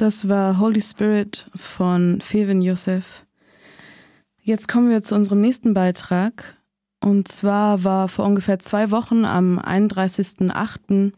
Das 0.00 0.28
war 0.28 0.58
Holy 0.58 0.80
Spirit 0.80 1.50
von 1.54 2.22
Fevin 2.22 2.62
Yosef. 2.62 3.26
Jetzt 4.40 4.66
kommen 4.66 4.88
wir 4.88 5.02
zu 5.02 5.14
unserem 5.14 5.42
nächsten 5.42 5.74
Beitrag. 5.74 6.56
Und 7.04 7.28
zwar 7.28 7.84
war 7.84 8.08
vor 8.08 8.24
ungefähr 8.24 8.58
zwei 8.60 8.90
Wochen 8.90 9.26
am 9.26 9.58
31.08. 9.58 11.12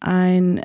Ein, 0.00 0.62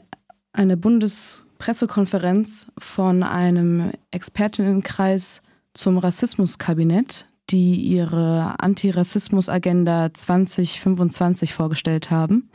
eine 0.51 0.77
Bundespressekonferenz 0.77 2.71
von 2.79 3.21
einem 3.21 3.91
Expertinnenkreis 4.09 5.43
zum 5.75 5.99
Rassismuskabinett, 5.99 7.27
die 7.51 7.75
ihre 7.81 8.55
Antirassismus-Agenda 8.57 10.11
2025 10.11 11.53
vorgestellt 11.53 12.09
haben. 12.09 12.49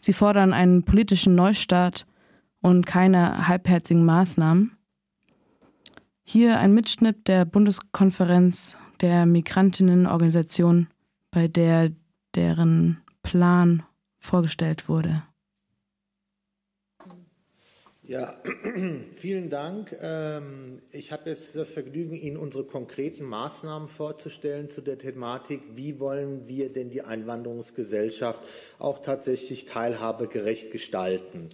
Sie 0.00 0.14
fordern 0.14 0.54
einen 0.54 0.82
politischen 0.82 1.34
Neustart 1.34 2.06
und 2.60 2.86
keine 2.86 3.48
halbherzigen 3.48 4.04
Maßnahmen. 4.04 4.76
Hier 6.24 6.58
ein 6.58 6.74
Mitschnitt 6.74 7.28
der 7.28 7.44
Bundeskonferenz 7.44 8.76
der 9.00 9.26
Migrantinnenorganisation, 9.26 10.88
bei 11.30 11.48
der 11.48 11.92
deren 12.34 13.02
Plan 13.22 13.84
vorgestellt 14.18 14.88
wurde. 14.88 15.22
Ja, 18.08 18.40
vielen 19.16 19.50
Dank. 19.50 19.96
Ähm, 20.00 20.80
ich 20.92 21.10
habe 21.10 21.30
jetzt 21.30 21.56
das 21.56 21.72
Vergnügen, 21.72 22.14
Ihnen 22.14 22.36
unsere 22.36 22.62
konkreten 22.64 23.24
Maßnahmen 23.24 23.88
vorzustellen 23.88 24.70
zu 24.70 24.80
der 24.80 24.96
Thematik, 24.96 25.62
wie 25.74 25.98
wollen 25.98 26.46
wir 26.46 26.72
denn 26.72 26.90
die 26.90 27.02
Einwanderungsgesellschaft 27.02 28.42
auch 28.78 29.00
tatsächlich 29.00 29.64
teilhabegerecht 29.64 30.70
gestalten. 30.70 31.48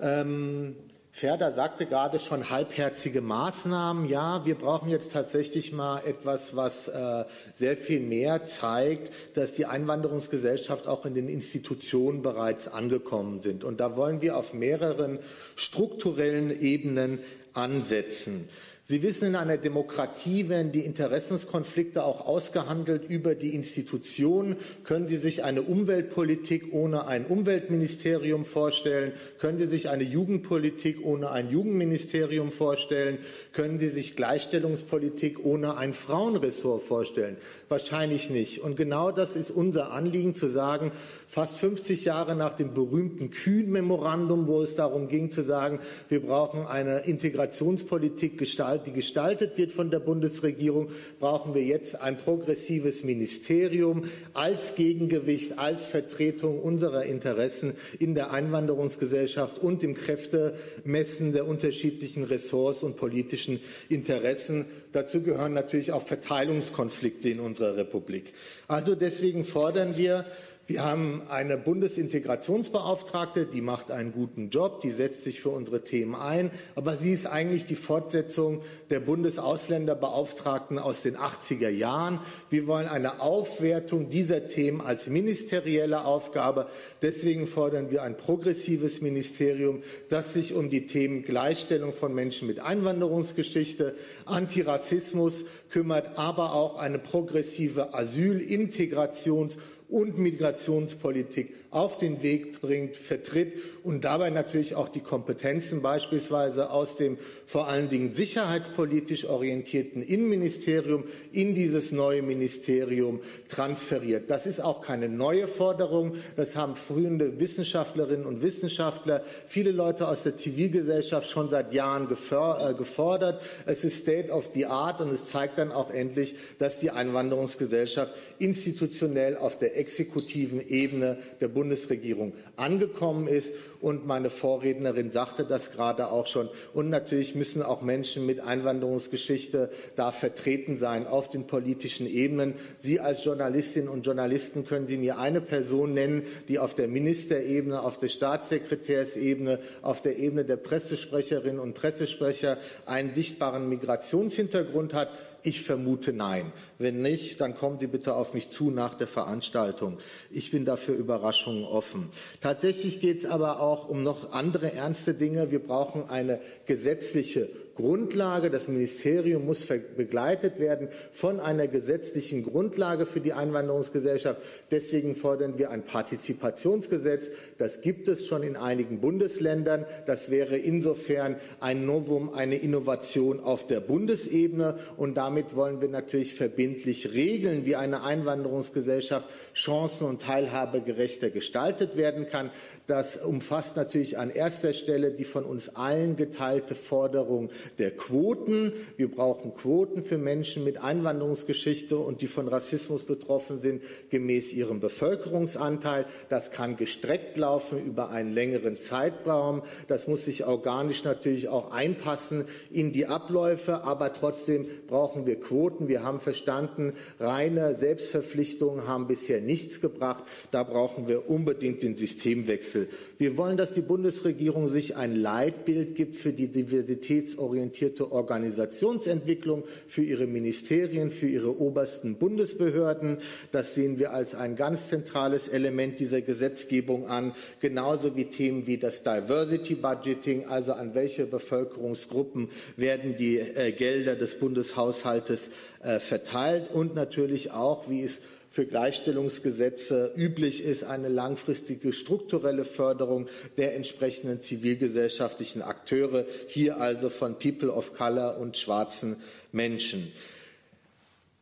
Ähm, 0.00 0.76
Ferder 1.10 1.52
sagte 1.52 1.86
gerade 1.86 2.20
schon 2.20 2.48
halbherzige 2.48 3.20
Maßnahmen. 3.20 4.08
Ja, 4.08 4.46
wir 4.46 4.54
brauchen 4.54 4.88
jetzt 4.88 5.12
tatsächlich 5.12 5.72
mal 5.72 6.00
etwas, 6.06 6.54
was 6.54 6.86
äh, 6.86 7.24
sehr 7.56 7.76
viel 7.76 7.98
mehr 7.98 8.44
zeigt, 8.44 9.12
dass 9.34 9.52
die 9.52 9.66
Einwanderungsgesellschaft 9.66 10.86
auch 10.86 11.04
in 11.06 11.14
den 11.14 11.28
Institutionen 11.28 12.22
bereits 12.22 12.68
angekommen 12.68 13.40
sind. 13.42 13.64
Und 13.64 13.80
da 13.80 13.96
wollen 13.96 14.22
wir 14.22 14.36
auf 14.36 14.54
mehreren 14.54 15.18
strukturellen 15.56 16.56
Ebenen 16.60 17.18
ansetzen. 17.52 18.48
Sie 18.90 19.02
wissen, 19.02 19.28
in 19.28 19.36
einer 19.36 19.58
Demokratie 19.58 20.48
werden 20.48 20.72
die 20.72 20.86
Interessenskonflikte 20.86 22.02
auch 22.04 22.26
ausgehandelt 22.26 23.04
über 23.04 23.34
die 23.34 23.54
Institutionen. 23.54 24.56
Können 24.82 25.08
Sie 25.08 25.18
sich 25.18 25.44
eine 25.44 25.60
Umweltpolitik 25.60 26.72
ohne 26.72 27.06
ein 27.06 27.26
Umweltministerium 27.26 28.46
vorstellen? 28.46 29.12
Können 29.40 29.58
Sie 29.58 29.66
sich 29.66 29.90
eine 29.90 30.04
Jugendpolitik 30.04 31.04
ohne 31.04 31.32
ein 31.32 31.50
Jugendministerium 31.50 32.50
vorstellen? 32.50 33.18
Können 33.52 33.78
Sie 33.78 33.90
sich 33.90 34.16
Gleichstellungspolitik 34.16 35.44
ohne 35.44 35.76
ein 35.76 35.92
Frauenressort 35.92 36.82
vorstellen? 36.82 37.36
Wahrscheinlich 37.68 38.30
nicht. 38.30 38.62
Und 38.62 38.76
genau 38.78 39.10
das 39.10 39.36
ist 39.36 39.50
unser 39.50 39.92
Anliegen 39.92 40.34
zu 40.34 40.48
sagen, 40.48 40.92
fast 41.26 41.58
50 41.58 42.06
Jahre 42.06 42.34
nach 42.34 42.56
dem 42.56 42.72
berühmten 42.72 43.28
Kühn-Memorandum, 43.28 44.46
wo 44.46 44.62
es 44.62 44.76
darum 44.76 45.08
ging 45.08 45.30
zu 45.30 45.42
sagen, 45.42 45.80
wir 46.08 46.22
brauchen 46.22 46.66
eine 46.66 47.00
Integrationspolitik, 47.00 48.38
die 48.86 48.92
gestaltet 48.92 49.58
wird 49.58 49.70
von 49.70 49.90
der 49.90 50.00
Bundesregierung, 50.00 50.88
brauchen 51.18 51.54
wir 51.54 51.62
jetzt 51.62 52.00
ein 52.00 52.16
progressives 52.16 53.04
Ministerium 53.04 54.04
als 54.34 54.74
Gegengewicht, 54.74 55.58
als 55.58 55.86
Vertretung 55.86 56.60
unserer 56.60 57.04
Interessen 57.04 57.74
in 57.98 58.14
der 58.14 58.32
Einwanderungsgesellschaft 58.32 59.58
und 59.58 59.82
im 59.82 59.94
Kräftemessen 59.94 61.32
der 61.32 61.46
unterschiedlichen 61.46 62.24
Ressorts 62.24 62.82
und 62.82 62.96
politischen 62.96 63.60
Interessen. 63.88 64.66
Dazu 64.92 65.22
gehören 65.22 65.52
natürlich 65.52 65.92
auch 65.92 66.02
Verteilungskonflikte 66.02 67.28
in 67.28 67.40
unserer 67.40 67.76
Republik. 67.76 68.32
Also 68.66 68.94
deswegen 68.94 69.44
fordern 69.44 69.96
wir, 69.96 70.26
wir 70.68 70.84
haben 70.84 71.22
eine 71.30 71.56
Bundesintegrationsbeauftragte, 71.56 73.46
die 73.46 73.62
macht 73.62 73.90
einen 73.90 74.12
guten 74.12 74.50
Job, 74.50 74.82
die 74.82 74.90
setzt 74.90 75.24
sich 75.24 75.40
für 75.40 75.48
unsere 75.48 75.82
Themen 75.82 76.14
ein, 76.14 76.50
aber 76.74 76.98
sie 76.98 77.10
ist 77.10 77.24
eigentlich 77.24 77.64
die 77.64 77.74
Fortsetzung 77.74 78.60
der 78.90 79.00
Bundesausländerbeauftragten 79.00 80.78
aus 80.78 81.00
den 81.00 81.16
80er 81.16 81.70
Jahren. 81.70 82.20
Wir 82.50 82.66
wollen 82.66 82.86
eine 82.86 83.22
Aufwertung 83.22 84.10
dieser 84.10 84.46
Themen 84.46 84.82
als 84.82 85.06
ministerielle 85.06 86.04
Aufgabe. 86.04 86.66
Deswegen 87.00 87.46
fordern 87.46 87.90
wir 87.90 88.02
ein 88.02 88.18
progressives 88.18 89.00
Ministerium, 89.00 89.82
das 90.10 90.34
sich 90.34 90.52
um 90.52 90.68
die 90.68 90.84
Themen 90.84 91.22
Gleichstellung 91.22 91.94
von 91.94 92.14
Menschen 92.14 92.46
mit 92.46 92.60
Einwanderungsgeschichte, 92.60 93.94
Antirassismus 94.26 95.46
kümmert, 95.70 96.18
aber 96.18 96.54
auch 96.54 96.76
eine 96.76 96.98
progressive 96.98 97.94
Asyl-, 97.94 98.40
Integrations- 98.40 99.58
und 99.88 100.18
Migrationspolitik 100.18 101.54
auf 101.70 101.96
den 101.96 102.22
Weg 102.22 102.60
bringt, 102.60 102.96
vertritt 102.96 103.54
und 103.82 104.04
dabei 104.04 104.30
natürlich 104.30 104.74
auch 104.74 104.88
die 104.88 105.00
Kompetenzen 105.00 105.80
beispielsweise 105.80 106.70
aus 106.70 106.96
dem 106.96 107.16
vor 107.48 107.66
allen 107.66 107.88
Dingen 107.88 108.12
sicherheitspolitisch 108.12 109.24
orientierten 109.24 110.02
Innenministerium 110.02 111.04
in 111.32 111.54
dieses 111.54 111.92
neue 111.92 112.20
Ministerium 112.20 113.20
transferiert. 113.48 114.28
Das 114.28 114.44
ist 114.44 114.60
auch 114.60 114.82
keine 114.82 115.08
neue 115.08 115.48
Forderung. 115.48 116.16
Das 116.36 116.56
haben 116.56 116.76
frühende 116.76 117.40
Wissenschaftlerinnen 117.40 118.26
und 118.26 118.42
Wissenschaftler, 118.42 119.22
viele 119.46 119.70
Leute 119.70 120.08
aus 120.08 120.24
der 120.24 120.36
Zivilgesellschaft 120.36 121.30
schon 121.30 121.48
seit 121.48 121.72
Jahren 121.72 122.04
äh, 122.04 122.74
gefordert. 122.74 123.42
Es 123.64 123.82
ist 123.82 124.02
State 124.02 124.30
of 124.30 124.50
the 124.52 124.66
Art 124.66 125.00
und 125.00 125.10
es 125.10 125.30
zeigt 125.30 125.56
dann 125.56 125.72
auch 125.72 125.90
endlich, 125.90 126.34
dass 126.58 126.76
die 126.76 126.90
Einwanderungsgesellschaft 126.90 128.12
institutionell 128.38 129.38
auf 129.38 129.56
der 129.56 129.78
exekutiven 129.78 130.60
Ebene 130.68 131.16
der 131.40 131.48
Bundesregierung 131.48 132.34
angekommen 132.56 133.26
ist. 133.26 133.54
Und 133.80 134.06
meine 134.06 134.28
Vorrednerin 134.28 135.12
sagte 135.12 135.44
das 135.44 135.70
gerade 135.70 136.10
auch 136.10 136.26
schon. 136.26 136.48
Und 136.74 136.90
natürlich 136.90 137.34
müssen 137.34 137.62
auch 137.62 137.80
Menschen 137.80 138.26
mit 138.26 138.40
Einwanderungsgeschichte 138.40 139.70
da 139.94 140.10
vertreten 140.10 140.78
sein 140.78 141.06
auf 141.06 141.28
den 141.28 141.46
politischen 141.46 142.06
Ebenen. 142.06 142.54
Sie 142.80 142.98
als 142.98 143.24
Journalistinnen 143.24 143.88
und 143.88 144.04
Journalisten 144.04 144.64
können 144.64 144.88
Sie 144.88 144.98
mir 144.98 145.18
eine 145.18 145.40
Person 145.40 145.94
nennen, 145.94 146.24
die 146.48 146.58
auf 146.58 146.74
der 146.74 146.88
Ministerebene, 146.88 147.80
auf 147.80 147.98
der 147.98 148.08
Staatssekretärsebene, 148.08 149.60
auf 149.82 150.02
der 150.02 150.18
Ebene 150.18 150.44
der 150.44 150.56
Pressesprecherinnen 150.56 151.60
und 151.60 151.74
Pressesprecher 151.74 152.58
einen 152.84 153.14
sichtbaren 153.14 153.68
Migrationshintergrund 153.68 154.92
hat. 154.92 155.08
Ich 155.42 155.62
vermute 155.62 156.12
nein. 156.12 156.52
Wenn 156.78 157.00
nicht, 157.00 157.40
dann 157.40 157.54
kommen 157.54 157.78
Sie 157.78 157.86
bitte 157.86 158.14
auf 158.14 158.34
mich 158.34 158.50
zu 158.50 158.70
nach 158.70 158.94
der 158.94 159.06
Veranstaltung. 159.06 159.98
Ich 160.30 160.50
bin 160.50 160.64
dafür 160.64 160.96
Überraschungen 160.96 161.64
offen. 161.64 162.10
Tatsächlich 162.40 162.98
geht 162.98 163.20
es 163.20 163.26
aber 163.26 163.60
auch 163.60 163.88
um 163.88 164.02
noch 164.02 164.32
andere 164.32 164.72
ernste 164.72 165.14
Dinge. 165.14 165.50
Wir 165.52 165.60
brauchen 165.60 166.10
eine 166.10 166.40
gesetzliche 166.66 167.48
Grundlage. 167.78 168.50
Das 168.50 168.66
Ministerium 168.66 169.46
muss 169.46 169.66
begleitet 169.96 170.58
werden 170.58 170.88
von 171.12 171.38
einer 171.38 171.68
gesetzlichen 171.68 172.42
Grundlage 172.42 173.06
für 173.06 173.20
die 173.20 173.32
Einwanderungsgesellschaft. 173.32 174.40
Deswegen 174.72 175.14
fordern 175.14 175.58
wir 175.58 175.70
ein 175.70 175.84
Partizipationsgesetz. 175.84 177.30
Das 177.56 177.80
gibt 177.80 178.08
es 178.08 178.26
schon 178.26 178.42
in 178.42 178.56
einigen 178.56 179.00
Bundesländern. 179.00 179.86
Das 180.06 180.28
wäre 180.28 180.56
insofern 180.56 181.36
ein 181.60 181.86
Novum, 181.86 182.34
eine 182.34 182.56
Innovation 182.56 183.38
auf 183.38 183.66
der 183.66 183.78
Bundesebene. 183.78 184.76
Und 184.96 185.16
damit 185.16 185.54
wollen 185.54 185.80
wir 185.80 185.88
natürlich 185.88 186.34
verbindlich 186.34 187.14
regeln, 187.14 187.64
wie 187.64 187.76
eine 187.76 188.02
Einwanderungsgesellschaft 188.02 189.28
chancen- 189.54 190.08
und 190.08 190.20
teilhabegerechter 190.20 191.30
gestaltet 191.30 191.96
werden 191.96 192.26
kann. 192.26 192.50
Das 192.88 193.18
umfasst 193.18 193.76
natürlich 193.76 194.16
an 194.16 194.30
erster 194.30 194.72
Stelle 194.72 195.12
die 195.12 195.24
von 195.24 195.44
uns 195.44 195.68
allen 195.76 196.16
geteilte 196.16 196.74
Forderung 196.74 197.50
der 197.76 197.90
Quoten. 197.90 198.72
Wir 198.96 199.10
brauchen 199.10 199.52
Quoten 199.52 200.02
für 200.02 200.16
Menschen 200.16 200.64
mit 200.64 200.82
Einwanderungsgeschichte 200.82 201.98
und 201.98 202.22
die 202.22 202.26
von 202.26 202.48
Rassismus 202.48 203.04
betroffen 203.04 203.60
sind, 203.60 203.82
gemäß 204.08 204.54
ihrem 204.54 204.80
Bevölkerungsanteil. 204.80 206.06
Das 206.30 206.50
kann 206.50 206.76
gestreckt 206.78 207.36
laufen 207.36 207.84
über 207.84 208.08
einen 208.08 208.32
längeren 208.32 208.78
Zeitraum. 208.78 209.64
Das 209.86 210.08
muss 210.08 210.24
sich 210.24 210.46
organisch 210.46 211.04
natürlich 211.04 211.48
auch 211.48 211.72
einpassen 211.72 212.46
in 212.70 212.94
die 212.94 213.04
Abläufe. 213.04 213.84
Aber 213.84 214.14
trotzdem 214.14 214.66
brauchen 214.86 215.26
wir 215.26 215.38
Quoten. 215.38 215.88
Wir 215.88 216.04
haben 216.04 216.20
verstanden, 216.20 216.94
reine 217.20 217.74
Selbstverpflichtungen 217.74 218.88
haben 218.88 219.08
bisher 219.08 219.42
nichts 219.42 219.82
gebracht. 219.82 220.24
Da 220.52 220.62
brauchen 220.62 221.06
wir 221.06 221.28
unbedingt 221.28 221.82
den 221.82 221.98
Systemwechsel. 221.98 222.77
Wir 223.18 223.36
wollen, 223.36 223.56
dass 223.56 223.72
die 223.72 223.80
Bundesregierung 223.80 224.68
sich 224.68 224.96
ein 224.96 225.16
Leitbild 225.16 225.94
gibt 225.94 226.14
für 226.14 226.32
die 226.32 226.48
diversitätsorientierte 226.48 228.12
Organisationsentwicklung 228.12 229.64
für 229.86 230.02
ihre 230.02 230.26
Ministerien, 230.26 231.10
für 231.10 231.26
ihre 231.26 231.58
obersten 231.60 232.16
Bundesbehörden. 232.16 233.18
Das 233.52 233.74
sehen 233.74 233.98
wir 233.98 234.12
als 234.12 234.34
ein 234.34 234.56
ganz 234.56 234.88
zentrales 234.88 235.48
Element 235.48 235.98
dieser 235.98 236.20
Gesetzgebung 236.20 237.06
an, 237.08 237.34
genauso 237.60 238.16
wie 238.16 238.26
Themen 238.26 238.66
wie 238.66 238.78
das 238.78 239.02
Diversity 239.02 239.74
Budgeting, 239.74 240.46
also 240.46 240.72
an 240.72 240.94
welche 240.94 241.26
Bevölkerungsgruppen 241.26 242.50
werden 242.76 243.16
die 243.16 243.38
äh, 243.38 243.72
Gelder 243.72 244.16
des 244.16 244.36
Bundeshaushaltes 244.36 245.50
äh, 245.82 245.98
verteilt 245.98 246.70
und 246.72 246.94
natürlich 246.94 247.52
auch, 247.52 247.88
wie 247.88 248.02
es 248.02 248.20
für 248.50 248.66
Gleichstellungsgesetze 248.66 250.12
üblich 250.16 250.64
ist, 250.64 250.84
eine 250.84 251.08
langfristige 251.08 251.92
strukturelle 251.92 252.64
Förderung 252.64 253.28
der 253.56 253.76
entsprechenden 253.76 254.42
zivilgesellschaftlichen 254.42 255.62
Akteure, 255.62 256.24
hier 256.46 256.78
also 256.78 257.10
von 257.10 257.38
People 257.38 257.70
of 257.70 257.94
Color 257.94 258.38
und 258.38 258.56
schwarzen 258.56 259.16
Menschen. 259.52 260.12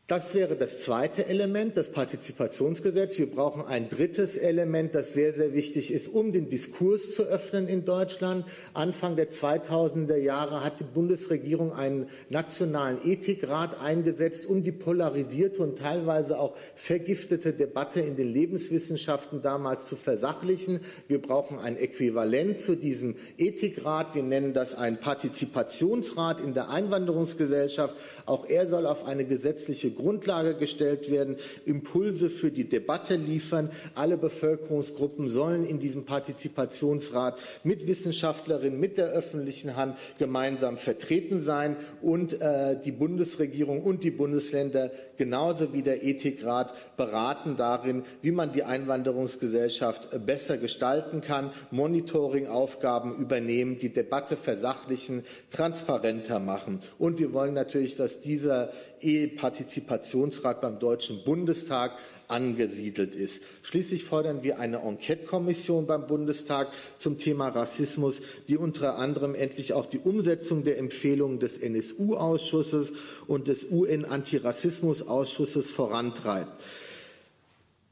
Das 0.09 0.37
wäre 0.37 0.55
das 0.55 0.79
zweite 0.83 1.27
Element, 1.27 1.77
das 1.77 1.91
Partizipationsgesetz. 1.91 3.19
Wir 3.19 3.29
brauchen 3.29 3.67
ein 3.67 3.89
drittes 3.89 4.37
Element, 4.37 4.95
das 4.95 5.15
sehr, 5.15 5.33
sehr 5.33 5.53
wichtig 5.53 5.93
ist, 5.93 6.07
um 6.07 6.31
den 6.31 6.49
Diskurs 6.49 7.13
zu 7.13 7.25
öffnen 7.25 7.67
in 7.67 7.85
Deutschland. 7.85 8.45
Anfang 8.73 9.17
der 9.17 9.31
2000er 9.31 10.15
Jahre 10.15 10.63
hat 10.63 10.79
die 10.79 10.85
Bundesregierung 10.85 11.73
einen 11.73 12.09
nationalen 12.29 12.99
Ethikrat 13.05 13.81
eingesetzt, 13.81 14.47
um 14.47 14.63
die 14.63 14.71
polarisierte 14.71 15.61
und 15.61 15.79
teilweise 15.79 16.39
auch 16.39 16.55
vergiftete 16.77 17.53
Debatte 17.53 17.99
in 18.01 18.15
den 18.15 18.33
Lebenswissenschaften 18.33 19.43
damals 19.43 19.87
zu 19.87 19.97
versachlichen. 19.97 20.79
Wir 21.09 21.21
brauchen 21.21 21.59
ein 21.59 21.77
Äquivalent 21.77 22.61
zu 22.61 22.77
diesem 22.77 23.17
Ethikrat. 23.39 24.15
Wir 24.15 24.23
nennen 24.23 24.53
das 24.53 24.77
einen 24.77 24.99
Partizipationsrat 24.99 26.39
in 26.39 26.55
der 26.55 26.71
Einwanderungsgesellschaft. 26.71 27.97
Auch 28.25 28.49
er 28.49 28.69
soll 28.69 28.87
auf 28.87 29.05
eine 29.05 29.25
gesetzliche 29.25 29.96
Grundlage 29.97 30.55
gestellt 30.55 31.11
werden, 31.11 31.37
Impulse 31.65 32.31
für 32.31 32.51
die 32.51 32.69
Debatte 32.69 33.17
liefern. 33.17 33.71
Alle 33.95 34.17
Bevölkerungsgruppen 34.17 35.29
sollen 35.29 35.65
in 35.65 35.79
diesem 35.79 36.05
Partizipationsrat 36.05 37.39
mit 37.65 37.87
Wissenschaftlerinnen, 37.87 38.79
mit 38.79 38.99
der 38.99 39.09
öffentlichen 39.09 39.77
Hand 39.77 39.99
gemeinsam 40.19 40.77
vertreten 40.77 41.43
sein 41.43 41.77
und 42.03 42.41
äh, 42.41 42.79
die 42.81 42.93
Bundesregierung 42.93 43.83
und 43.83 44.05
die 44.05 44.11
Bundesländer 44.11 44.91
genauso 45.17 45.73
wie 45.73 45.83
der 45.83 46.05
Ethikrat 46.05 46.75
beraten 46.97 47.57
darin, 47.57 48.05
wie 48.23 48.31
man 48.31 48.53
die 48.53 48.65
Einwanderungsgesellschaft 48.65 50.27
besser 50.27 50.59
gestalten 50.59 51.21
kann, 51.21 51.51
Monitoringaufgaben 51.71 53.17
übernehmen, 53.17 53.79
die 53.79 53.93
Debatte 53.93 54.37
versachlichen, 54.37 55.25
transparenter 55.51 56.39
machen. 56.39 56.81
Und 56.99 57.19
wir 57.19 57.33
wollen 57.33 57.55
natürlich, 57.55 57.97
dass 57.97 58.21
dieser 58.21 58.71
E-Partizipationsrat 59.01 60.61
beim 60.61 60.79
Deutschen 60.79 61.25
Bundestag 61.25 61.93
angesiedelt 62.29 63.15
ist. 63.15 63.43
Schließlich 63.63 64.05
fordern 64.05 64.43
wir 64.43 64.59
eine 64.59 64.79
Enquete-Kommission 64.79 65.87
beim 65.87 66.07
Bundestag 66.07 66.69
zum 66.99 67.19
Thema 67.19 67.49
Rassismus, 67.49 68.21
die 68.49 68.57
unter 68.57 68.99
anderem 68.99 69.35
endlich 69.35 69.73
auch 69.73 69.87
die 69.87 69.99
Umsetzung 69.99 70.65
der 70.65 70.79
Empfehlungen 70.79 71.39
des 71.39 71.59
NSU-Ausschusses 71.59 72.93
und 73.27 73.49
des 73.49 73.71
UN-Antirassismus-Ausschusses 73.71 75.71
vorantreibt. 75.71 76.63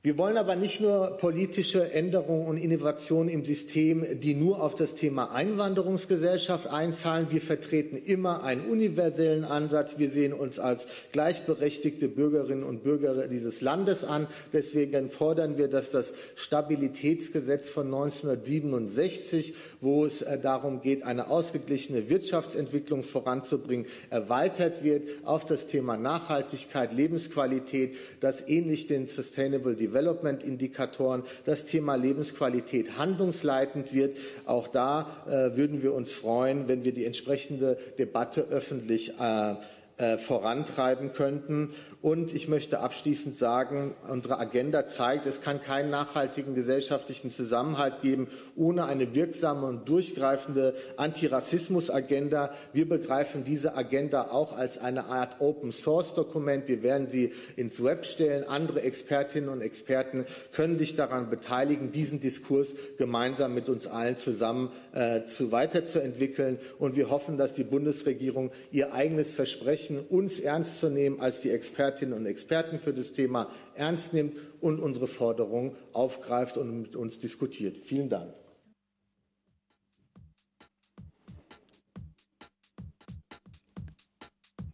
Wir 0.05 0.19
wollen 0.19 0.37
aber 0.37 0.55
nicht 0.55 0.83
nur 0.83 1.17
politische 1.17 1.91
Änderungen 1.93 2.47
und 2.47 2.59
Innovationen 2.59 3.31
im 3.31 3.43
System, 3.43 4.21
die 4.21 4.35
nur 4.35 4.63
auf 4.63 4.75
das 4.75 4.97
Thema 4.97 5.33
Einwanderungsgesellschaft 5.33 6.67
einzahlen. 6.67 7.29
Wir 7.31 7.41
vertreten 7.41 7.97
immer 7.97 8.45
einen 8.45 8.67
universellen 8.67 9.45
Ansatz. 9.45 9.95
Wir 9.97 10.11
sehen 10.11 10.35
uns 10.35 10.59
als 10.59 10.87
gleichberechtigte 11.13 12.09
Bürgerinnen 12.09 12.65
und 12.65 12.83
Bürger 12.83 13.29
dieses 13.29 13.63
Landes 13.63 14.05
an. 14.05 14.27
Deswegen 14.53 15.09
fordern 15.09 15.57
wir, 15.57 15.69
dass 15.69 15.91
das 15.91 16.13
Stabilitätsgesetz 16.35 17.71
von 17.71 17.87
1967, 17.87 19.55
wo 19.81 20.05
es 20.05 20.21
äh, 20.21 20.39
darum 20.39 20.83
geht, 20.83 21.03
eine 21.03 21.31
ausgeglichene 21.31 22.11
Wirtschaftsentwicklung 22.11 23.05
voranzubringen, 23.05 23.87
erweitert 24.11 24.85
wird 24.85 25.09
auf 25.25 25.47
das 25.47 25.65
Thema 25.65 25.97
Nachhaltigkeit, 25.97 26.93
Lebensqualität, 26.93 27.97
das 28.21 28.47
ähnlich 28.47 28.87
den 28.87 29.07
Sustainable 29.07 29.75
Development 29.75 29.94
Development-Indikatoren 29.95 31.23
das 31.45 31.65
Thema 31.65 31.95
Lebensqualität 31.95 32.99
handlungsleitend 32.99 33.95
wird. 33.95 34.17
Auch 34.45 34.69
da 34.69 35.09
äh, 35.27 35.57
würden 35.57 35.83
wir 35.83 35.95
uns 35.95 36.13
freuen, 36.13 36.69
wenn 36.69 36.85
wir 36.85 36.93
die 36.93 37.05
entsprechende 37.05 37.79
Debatte 37.99 38.43
öffentlich 38.51 39.15
äh, 39.21 39.55
äh, 39.97 40.19
vorantreiben 40.19 41.13
könnten. 41.13 41.71
Und 42.05 42.35
ich 42.35 42.49
möchte 42.49 42.81
abschließend 42.81 43.35
sagen, 43.35 43.95
unsere 44.07 44.39
Agenda 44.39 44.87
zeigt, 44.87 45.25
es 45.25 45.41
kann 45.41 45.63
keinen 45.63 45.89
nachhaltigen 45.89 46.55
gesellschaftlichen 46.55 47.31
Zusammenhalt 47.31 48.03
geben 48.03 48.29
ohne 48.57 48.85
eine 48.85 49.15
wirksame 49.15 49.67
und 49.67 49.89
durchgreifende 49.89 50.75
Antirassismus-Agenda. 50.99 52.53
Wir 52.75 52.87
begreifen 52.87 53.45
diese 53.45 53.75
Agenda 53.75 54.33
auch 54.33 54.55
als 54.55 54.77
eine 54.77 55.07
Art 55.07 55.41
Open-Source-Dokument. 55.41 56.69
Wir 56.69 56.83
werden 56.83 57.09
sie 57.11 57.33
ins 57.57 57.83
Web 57.83 58.05
stellen. 58.05 58.45
Andere 58.45 58.83
Expertinnen 58.83 59.49
und 59.49 59.63
Experten 59.63 60.27
können 60.53 60.77
sich 60.77 60.97
daran 60.97 61.31
beteiligen, 61.31 61.91
diesen 61.91 62.21
Diskurs 62.21 62.75
gemeinsam 62.99 63.55
mit 63.55 63.71
uns 63.71 63.87
allen 63.87 64.19
zusammen 64.19 64.71
äh, 64.93 65.25
zu 65.25 65.53
weiterzuentwickeln. 65.53 66.59
Und 66.79 66.97
wir 66.97 67.09
hoffen, 67.09 67.39
dass 67.39 67.55
die 67.55 67.65
Bundesregierung 67.65 68.51
ihr 68.73 68.93
eigenes 68.93 69.33
Versprechen, 69.33 70.01
uns 70.01 70.39
ernst 70.39 70.81
zu 70.81 70.91
nehmen 70.91 71.19
als 71.19 71.41
die 71.41 71.49
Experten, 71.49 71.94
Expertinnen 71.95 72.19
und 72.19 72.27
Experten 72.27 72.81
für 72.81 72.93
das 72.93 73.13
Thema 73.13 73.49
ernst 73.75 74.13
nimmt 74.13 74.35
und 74.61 74.81
unsere 74.81 75.07
Forderungen 75.07 75.77
aufgreift 75.93 76.59
und 76.59 76.83
mit 76.83 76.97
uns 76.97 77.21
diskutiert. 77.21 77.77
Vielen 77.79 78.09
Dank. 78.09 78.35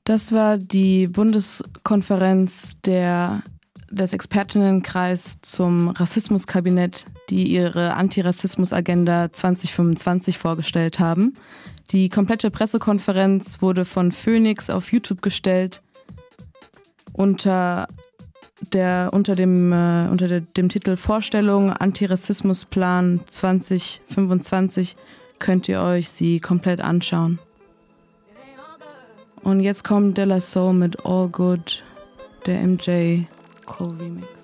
Das 0.05 0.33
war 0.33 0.57
die 0.57 1.09
Bundeskonferenz 1.09 2.81
der, 2.87 3.43
des 3.91 4.15
Expertinnenkreis 4.15 5.43
zum 5.43 5.91
Rassismuskabinett, 5.91 7.05
die 7.29 7.49
ihre 7.49 7.95
Antirassismus-Agenda 7.95 9.31
2025 9.31 10.39
vorgestellt 10.39 10.99
haben. 10.99 11.37
Die 11.93 12.09
komplette 12.09 12.51
Pressekonferenz 12.51 13.61
wurde 13.61 13.85
von 13.85 14.11
Phoenix 14.11 14.71
auf 14.71 14.91
YouTube 14.91 15.21
gestellt 15.21 15.83
unter 17.21 17.87
der 18.73 19.11
unter 19.13 19.37
dem 19.37 19.73
äh, 19.73 20.09
unter 20.11 20.27
der, 20.27 20.41
dem 20.41 20.71
Titel 20.71 20.97
Vorstellung 20.97 21.71
Antirassismusplan 21.71 23.21
2025 23.27 24.97
könnt 25.39 25.69
ihr 25.69 25.83
euch 25.83 26.09
sie 26.11 26.41
komplett 26.41 26.81
anschauen. 26.81 27.39
Und 29.43 29.61
jetzt 29.61 29.85
kommt 29.85 30.19
Della 30.19 30.41
Soul 30.41 30.75
mit 30.75 31.05
All 31.07 31.29
Good, 31.29 31.83
der 32.45 32.67
MJ 32.67 33.25
Cole 33.65 33.99
Remix. 33.99 34.40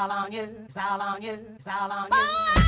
All 0.00 0.10
on 0.10 0.32
you, 0.32 0.48
it's 0.64 0.76
all 0.78 1.02
on 1.02 1.22
you. 1.22 1.32
Way 2.10 2.59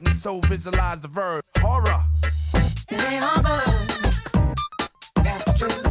letter's 0.00 0.16
inviting, 0.16 0.18
so 0.18 0.40
visualize 0.40 1.00
the 1.00 1.08
verb. 1.08 1.44
Horror. 1.58 2.04
It 2.90 3.02
ain't 3.12 3.24
good. 3.44 5.24
That's 5.24 5.58
true. 5.58 5.89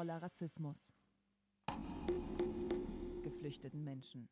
Voller 0.00 0.22
Rassismus. 0.22 0.78
Geflüchteten 3.22 3.84
Menschen. 3.84 4.30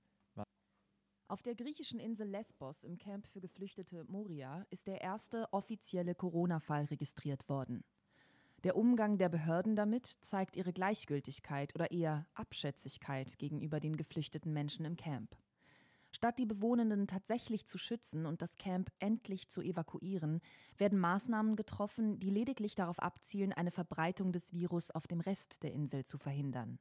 Auf 1.28 1.42
der 1.42 1.54
griechischen 1.54 2.00
Insel 2.00 2.26
Lesbos 2.26 2.84
im 2.84 2.96
Camp 2.96 3.26
für 3.26 3.42
Geflüchtete 3.42 4.02
Moria 4.04 4.64
ist 4.70 4.86
der 4.86 5.02
erste 5.02 5.46
offizielle 5.52 6.14
Corona-Fall 6.14 6.86
registriert 6.86 7.50
worden. 7.50 7.84
Der 8.64 8.76
Umgang 8.76 9.18
der 9.18 9.28
Behörden 9.28 9.76
damit 9.76 10.06
zeigt 10.22 10.56
ihre 10.56 10.72
Gleichgültigkeit 10.72 11.74
oder 11.74 11.90
eher 11.90 12.26
Abschätzigkeit 12.32 13.38
gegenüber 13.38 13.78
den 13.78 13.98
geflüchteten 13.98 14.54
Menschen 14.54 14.86
im 14.86 14.96
Camp. 14.96 15.36
Statt 16.18 16.40
die 16.40 16.46
Bewohnenden 16.46 17.06
tatsächlich 17.06 17.68
zu 17.68 17.78
schützen 17.78 18.26
und 18.26 18.42
das 18.42 18.56
Camp 18.56 18.90
endlich 18.98 19.48
zu 19.48 19.62
evakuieren, 19.62 20.40
werden 20.76 20.98
Maßnahmen 20.98 21.54
getroffen, 21.54 22.18
die 22.18 22.30
lediglich 22.30 22.74
darauf 22.74 22.98
abzielen, 22.98 23.52
eine 23.52 23.70
Verbreitung 23.70 24.32
des 24.32 24.52
Virus 24.52 24.90
auf 24.90 25.06
dem 25.06 25.20
Rest 25.20 25.62
der 25.62 25.72
Insel 25.72 26.04
zu 26.04 26.18
verhindern. 26.18 26.80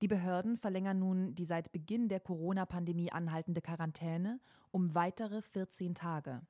Die 0.00 0.08
Behörden 0.08 0.56
verlängern 0.56 0.98
nun 0.98 1.34
die 1.34 1.44
seit 1.44 1.72
Beginn 1.72 2.08
der 2.08 2.20
Corona-Pandemie 2.20 3.12
anhaltende 3.12 3.60
Quarantäne 3.60 4.40
um 4.70 4.94
weitere 4.94 5.42
14 5.42 5.94
Tage. 5.94 6.40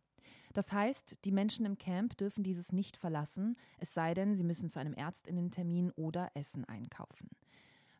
Das 0.52 0.70
heißt, 0.70 1.24
die 1.24 1.32
Menschen 1.32 1.66
im 1.66 1.78
Camp 1.78 2.16
dürfen 2.16 2.44
dieses 2.44 2.72
nicht 2.72 2.96
verlassen, 2.96 3.56
es 3.80 3.92
sei 3.92 4.14
denn, 4.14 4.36
sie 4.36 4.44
müssen 4.44 4.70
zu 4.70 4.78
einem 4.78 4.94
Ärztinnentermin 4.96 5.90
oder 5.96 6.30
Essen 6.34 6.64
einkaufen. 6.64 7.28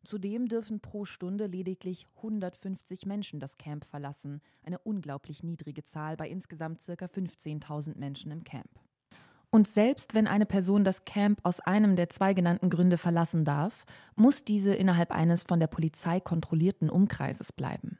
Zudem 0.04 0.48
dürfen 0.48 0.80
pro 0.80 1.06
Stunde 1.06 1.46
lediglich 1.46 2.06
150 2.16 3.06
Menschen 3.06 3.40
das 3.40 3.56
Camp 3.56 3.84
verlassen, 3.86 4.40
eine 4.62 4.78
unglaublich 4.78 5.42
niedrige 5.42 5.82
Zahl 5.82 6.16
bei 6.16 6.28
insgesamt 6.28 6.82
ca. 6.84 6.92
15.000 6.92 7.98
Menschen 7.98 8.30
im 8.30 8.44
Camp. 8.44 8.68
Und 9.50 9.68
selbst 9.68 10.14
wenn 10.14 10.26
eine 10.26 10.46
Person 10.46 10.84
das 10.84 11.04
Camp 11.04 11.38
aus 11.44 11.60
einem 11.60 11.96
der 11.96 12.10
zwei 12.10 12.34
genannten 12.34 12.70
Gründe 12.70 12.98
verlassen 12.98 13.44
darf, 13.44 13.86
muss 14.16 14.44
diese 14.44 14.74
innerhalb 14.74 15.12
eines 15.12 15.44
von 15.44 15.60
der 15.60 15.68
Polizei 15.68 16.20
kontrollierten 16.20 16.90
Umkreises 16.90 17.52
bleiben. 17.52 17.98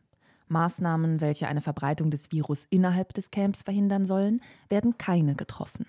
Maßnahmen, 0.48 1.20
welche 1.20 1.48
eine 1.48 1.60
Verbreitung 1.60 2.10
des 2.10 2.32
Virus 2.32 2.66
innerhalb 2.70 3.14
des 3.14 3.30
Camps 3.30 3.62
verhindern 3.62 4.04
sollen, 4.04 4.42
werden 4.68 4.98
keine 4.98 5.36
getroffen. 5.36 5.86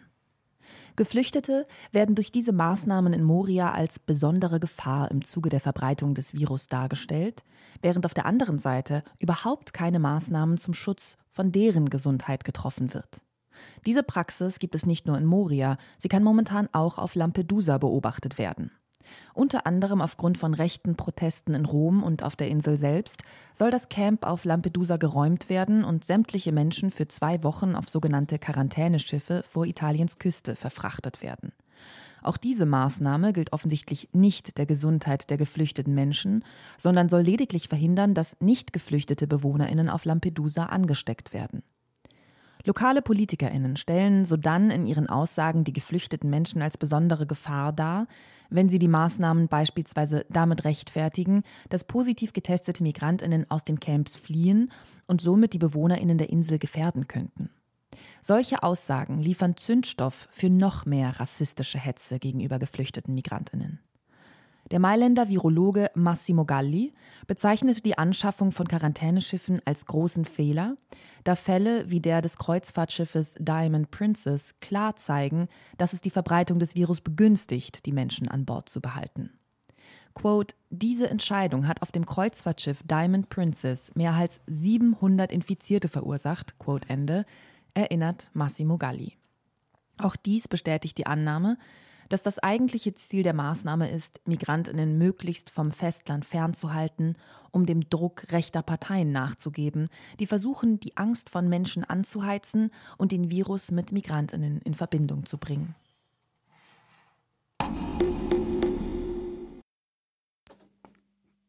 Geflüchtete 0.95 1.67
werden 1.91 2.15
durch 2.15 2.31
diese 2.31 2.53
Maßnahmen 2.53 3.11
in 3.11 3.23
Moria 3.23 3.71
als 3.71 3.99
besondere 3.99 4.59
Gefahr 4.59 5.11
im 5.11 5.23
Zuge 5.23 5.49
der 5.49 5.59
Verbreitung 5.59 6.13
des 6.13 6.33
Virus 6.33 6.67
dargestellt, 6.67 7.43
während 7.81 8.05
auf 8.05 8.13
der 8.13 8.25
anderen 8.25 8.59
Seite 8.59 9.03
überhaupt 9.19 9.73
keine 9.73 9.99
Maßnahmen 9.99 10.57
zum 10.57 10.73
Schutz 10.73 11.17
von 11.31 11.51
deren 11.51 11.89
Gesundheit 11.89 12.45
getroffen 12.45 12.93
wird. 12.93 13.21
Diese 13.85 14.03
Praxis 14.03 14.59
gibt 14.59 14.75
es 14.75 14.85
nicht 14.85 15.05
nur 15.05 15.17
in 15.17 15.25
Moria, 15.25 15.77
sie 15.97 16.09
kann 16.09 16.23
momentan 16.23 16.69
auch 16.71 16.97
auf 16.97 17.15
Lampedusa 17.15 17.77
beobachtet 17.77 18.37
werden. 18.37 18.71
Unter 19.33 19.65
anderem 19.65 20.01
aufgrund 20.01 20.37
von 20.37 20.53
rechten 20.53 20.95
Protesten 20.95 21.53
in 21.53 21.65
Rom 21.65 22.03
und 22.03 22.23
auf 22.23 22.35
der 22.35 22.49
Insel 22.49 22.77
selbst 22.77 23.23
soll 23.53 23.71
das 23.71 23.89
Camp 23.89 24.25
auf 24.25 24.45
Lampedusa 24.45 24.97
geräumt 24.97 25.49
werden 25.49 25.83
und 25.83 26.05
sämtliche 26.05 26.51
Menschen 26.51 26.91
für 26.91 27.07
zwei 27.07 27.43
Wochen 27.43 27.75
auf 27.75 27.89
sogenannte 27.89 28.39
Quarantäneschiffe 28.39 29.43
vor 29.43 29.65
Italiens 29.65 30.19
Küste 30.19 30.55
verfrachtet 30.55 31.21
werden. 31.21 31.51
Auch 32.25 32.37
diese 32.37 32.65
Maßnahme 32.65 33.33
gilt 33.33 33.53
offensichtlich 33.53 34.09
nicht 34.11 34.57
der 34.57 34.65
Gesundheit 34.65 35.29
der 35.29 35.37
geflüchteten 35.37 35.93
Menschen, 35.93 36.43
sondern 36.75 37.07
soll 37.07 37.21
lediglich 37.21 37.67
verhindern, 37.67 38.15
dass 38.15 38.41
nicht 38.41 38.73
geflüchtete 38.73 39.27
Bewohnerinnen 39.27 39.89
auf 39.89 40.05
Lampedusa 40.05 40.65
angesteckt 40.65 41.33
werden. 41.33 41.61
Lokale 42.65 43.03
PolitikerInnen 43.03 43.77
stellen 43.77 44.25
sodann 44.25 44.71
in 44.71 44.87
ihren 44.87 45.07
Aussagen 45.07 45.63
die 45.63 45.73
geflüchteten 45.73 46.27
Menschen 46.31 46.63
als 46.63 46.77
besondere 46.77 47.27
Gefahr 47.27 47.71
dar, 47.71 48.07
wenn 48.49 48.69
sie 48.69 48.79
die 48.79 48.87
Maßnahmen 48.87 49.47
beispielsweise 49.47 50.25
damit 50.29 50.63
rechtfertigen, 50.65 51.43
dass 51.69 51.83
positiv 51.83 52.33
getestete 52.33 52.83
MigrantInnen 52.83 53.49
aus 53.49 53.63
den 53.63 53.79
Camps 53.79 54.15
fliehen 54.15 54.71
und 55.07 55.21
somit 55.21 55.53
die 55.53 55.59
BewohnerInnen 55.59 56.17
der 56.17 56.29
Insel 56.29 56.59
gefährden 56.59 57.07
könnten. 57.07 57.49
Solche 58.21 58.63
Aussagen 58.63 59.19
liefern 59.19 59.55
Zündstoff 59.55 60.27
für 60.31 60.49
noch 60.49 60.85
mehr 60.85 61.19
rassistische 61.19 61.79
Hetze 61.79 62.19
gegenüber 62.19 62.59
geflüchteten 62.59 63.13
MigrantInnen. 63.13 63.84
Der 64.71 64.79
Mailänder 64.79 65.29
Virologe 65.29 65.91
Massimo 65.93 66.43
Galli 66.43 66.93
bezeichnete 67.27 67.81
die 67.81 67.99
Anschaffung 67.99 68.51
von 68.51 68.67
Quarantäneschiffen 68.67 69.61
als 69.63 69.85
großen 69.85 70.25
Fehler, 70.25 70.75
da 71.23 71.35
Fälle 71.35 71.89
wie 71.91 71.99
der 71.99 72.21
des 72.21 72.37
Kreuzfahrtschiffes 72.37 73.35
Diamond 73.39 73.91
Princess 73.91 74.55
klar 74.61 74.95
zeigen, 74.95 75.49
dass 75.77 75.93
es 75.93 76.01
die 76.01 76.09
Verbreitung 76.09 76.57
des 76.57 76.75
Virus 76.75 77.01
begünstigt, 77.01 77.85
die 77.85 77.91
Menschen 77.91 78.27
an 78.27 78.45
Bord 78.45 78.67
zu 78.67 78.81
behalten. 78.81 79.29
Quote, 80.15 80.55
diese 80.71 81.09
Entscheidung 81.09 81.67
hat 81.67 81.83
auf 81.83 81.91
dem 81.91 82.05
Kreuzfahrtschiff 82.05 82.81
Diamond 82.83 83.29
Princess 83.29 83.91
mehr 83.95 84.13
als 84.13 84.41
700 84.47 85.31
Infizierte 85.31 85.89
verursacht, 85.89 86.57
Quote 86.57 86.89
Ende, 86.89 87.25
erinnert 87.75 88.31
Massimo 88.33 88.77
Galli. 88.77 89.17
Auch 89.97 90.15
dies 90.15 90.47
bestätigt 90.47 90.97
die 90.97 91.05
Annahme, 91.05 91.57
dass 92.09 92.23
das 92.23 92.39
eigentliche 92.39 92.93
Ziel 92.93 93.23
der 93.23 93.33
Maßnahme 93.33 93.89
ist, 93.89 94.21
Migrantinnen 94.25 94.97
möglichst 94.97 95.49
vom 95.49 95.71
Festland 95.71 96.25
fernzuhalten, 96.25 97.17
um 97.51 97.65
dem 97.65 97.89
Druck 97.89 98.31
rechter 98.31 98.61
Parteien 98.61 99.11
nachzugeben, 99.11 99.87
die 100.19 100.27
versuchen, 100.27 100.79
die 100.79 100.97
Angst 100.97 101.29
von 101.29 101.47
Menschen 101.47 101.83
anzuheizen 101.83 102.71
und 102.97 103.11
den 103.11 103.29
Virus 103.29 103.71
mit 103.71 103.91
Migrantinnen 103.91 104.61
in 104.61 104.75
Verbindung 104.75 105.25
zu 105.25 105.37
bringen. 105.37 105.75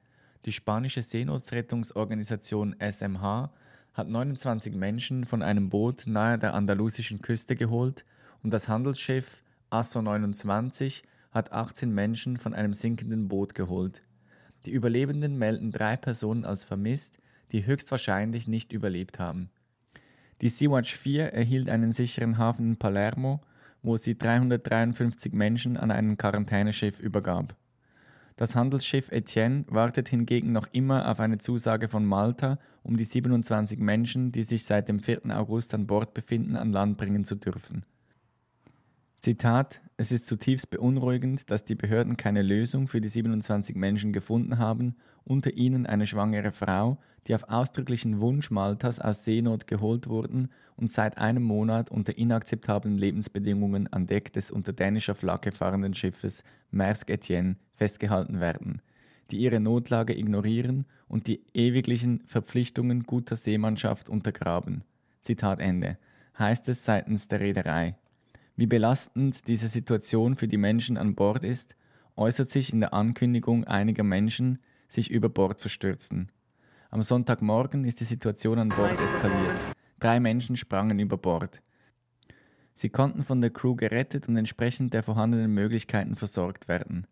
Die 0.44 0.52
spanische 0.52 1.02
Seenotrettungsorganisation 1.02 2.76
SMH 2.78 3.50
hat 3.94 4.08
29 4.08 4.74
Menschen 4.74 5.24
von 5.24 5.42
einem 5.42 5.70
Boot 5.70 6.04
nahe 6.06 6.38
der 6.38 6.54
andalusischen 6.54 7.20
Küste 7.20 7.56
geholt 7.56 8.04
und 8.42 8.52
das 8.52 8.68
Handelsschiff 8.68 9.42
Asso 9.70 10.00
29 10.00 11.02
hat 11.32 11.52
18 11.52 11.92
Menschen 11.92 12.36
von 12.36 12.54
einem 12.54 12.72
sinkenden 12.72 13.26
Boot 13.26 13.54
geholt. 13.54 14.02
Die 14.66 14.70
Überlebenden 14.70 15.36
melden 15.36 15.72
drei 15.72 15.96
Personen 15.96 16.44
als 16.44 16.62
vermisst, 16.62 17.18
die 17.50 17.66
höchstwahrscheinlich 17.66 18.46
nicht 18.46 18.72
überlebt 18.72 19.18
haben. 19.18 19.50
Die 20.40 20.48
Sea-Watch 20.48 20.96
4 20.96 21.32
erhielt 21.32 21.68
einen 21.68 21.92
sicheren 21.92 22.38
Hafen 22.38 22.70
in 22.70 22.76
Palermo, 22.76 23.40
wo 23.82 23.96
sie 23.96 24.16
353 24.16 25.32
Menschen 25.32 25.76
an 25.76 25.90
ein 25.90 26.16
Quarantäneschiff 26.16 27.00
übergab. 27.00 27.54
Das 28.36 28.54
Handelsschiff 28.54 29.10
Etienne 29.10 29.64
wartet 29.68 30.08
hingegen 30.08 30.52
noch 30.52 30.68
immer 30.72 31.10
auf 31.10 31.20
eine 31.20 31.38
Zusage 31.38 31.88
von 31.88 32.04
Malta, 32.04 32.58
um 32.82 32.98
die 32.98 33.04
27 33.04 33.78
Menschen, 33.78 34.30
die 34.30 34.42
sich 34.42 34.64
seit 34.64 34.88
dem 34.88 35.00
4. 35.00 35.36
August 35.36 35.72
an 35.72 35.86
Bord 35.86 36.12
befinden, 36.12 36.54
an 36.54 36.70
Land 36.70 36.98
bringen 36.98 37.24
zu 37.24 37.34
dürfen. 37.36 37.84
Zitat: 39.20 39.80
Es 39.96 40.12
ist 40.12 40.26
zutiefst 40.26 40.68
beunruhigend, 40.68 41.50
dass 41.50 41.64
die 41.64 41.74
Behörden 41.74 42.18
keine 42.18 42.42
Lösung 42.42 42.88
für 42.88 43.00
die 43.00 43.08
27 43.08 43.74
Menschen 43.74 44.12
gefunden 44.12 44.58
haben, 44.58 44.96
unter 45.24 45.54
ihnen 45.54 45.86
eine 45.86 46.06
schwangere 46.06 46.52
Frau, 46.52 46.98
die 47.26 47.34
auf 47.34 47.48
ausdrücklichen 47.48 48.20
Wunsch 48.20 48.50
Maltas 48.50 49.00
aus 49.00 49.24
Seenot 49.24 49.66
geholt 49.66 50.08
wurden 50.08 50.48
und 50.76 50.92
seit 50.92 51.18
einem 51.18 51.42
Monat 51.42 51.90
unter 51.90 52.16
inakzeptablen 52.16 52.96
Lebensbedingungen 52.98 53.92
an 53.92 54.06
Deck 54.06 54.32
des 54.32 54.50
unter 54.50 54.72
dänischer 54.72 55.14
Flagge 55.14 55.52
fahrenden 55.52 55.94
Schiffes 55.94 56.44
Maersk 56.70 57.10
Etienne 57.10 57.56
festgehalten 57.74 58.40
werden, 58.40 58.80
die 59.30 59.38
ihre 59.38 59.60
Notlage 59.60 60.16
ignorieren 60.16 60.86
und 61.08 61.26
die 61.26 61.42
ewiglichen 61.54 62.22
Verpflichtungen 62.26 63.04
guter 63.04 63.36
Seemannschaft 63.36 64.08
untergraben. 64.08 64.84
Zitat 65.22 65.60
Ende. 65.60 65.98
Heißt 66.38 66.68
es 66.68 66.84
seitens 66.84 67.28
der 67.28 67.40
Reederei. 67.40 67.96
Wie 68.56 68.66
belastend 68.66 69.48
diese 69.48 69.68
Situation 69.68 70.36
für 70.36 70.48
die 70.48 70.58
Menschen 70.58 70.96
an 70.96 71.14
Bord 71.14 71.44
ist, 71.44 71.76
äußert 72.14 72.50
sich 72.50 72.72
in 72.72 72.80
der 72.80 72.94
Ankündigung 72.94 73.64
einiger 73.64 74.02
Menschen, 74.02 74.58
sich 74.88 75.10
über 75.10 75.28
Bord 75.28 75.58
zu 75.58 75.68
stürzen. 75.68 76.30
Am 76.90 77.02
Sonntagmorgen 77.02 77.84
ist 77.84 78.00
die 78.00 78.04
Situation 78.04 78.58
an 78.58 78.68
Bord 78.68 78.98
eskaliert. 79.02 79.68
Drei 79.98 80.20
Menschen 80.20 80.56
sprangen 80.56 80.98
über 80.98 81.16
Bord. 81.16 81.62
Sie 82.74 82.90
konnten 82.90 83.24
von 83.24 83.40
der 83.40 83.50
Crew 83.50 83.74
gerettet 83.74 84.28
und 84.28 84.36
entsprechend 84.36 84.94
der 84.94 85.02
vorhandenen 85.02 85.52
Möglichkeiten 85.52 86.14
versorgt 86.14 86.68
werden. 86.68 87.06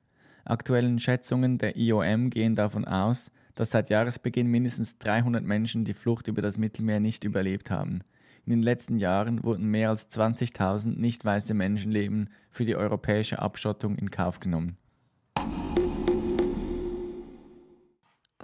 Aktuellen 0.45 0.99
Schätzungen 0.99 1.59
der 1.59 1.77
IOM 1.77 2.31
gehen 2.31 2.55
davon 2.55 2.85
aus, 2.85 3.31
dass 3.55 3.71
seit 3.71 3.89
Jahresbeginn 3.89 4.47
mindestens 4.47 4.99
300 4.99 5.43
Menschen 5.43 5.85
die 5.85 5.95
Flucht 5.95 6.29
über 6.29 6.43
das 6.43 6.59
Mittelmeer 6.59 7.01
nicht 7.01 7.25
überlebt 7.25 7.71
haben. 7.71 8.03
In 8.45 8.51
den 8.51 8.63
letzten 8.63 8.99
Jahren 8.99 9.43
wurden 9.43 9.71
mehr 9.71 9.89
als 9.89 10.11
20.000 10.11 10.99
nicht 10.99 11.25
weiße 11.25 11.55
Menschenleben 11.55 12.29
für 12.51 12.67
die 12.67 12.77
europäische 12.77 13.39
Abschottung 13.39 13.97
in 13.97 14.11
Kauf 14.11 14.39
genommen. 14.39 14.77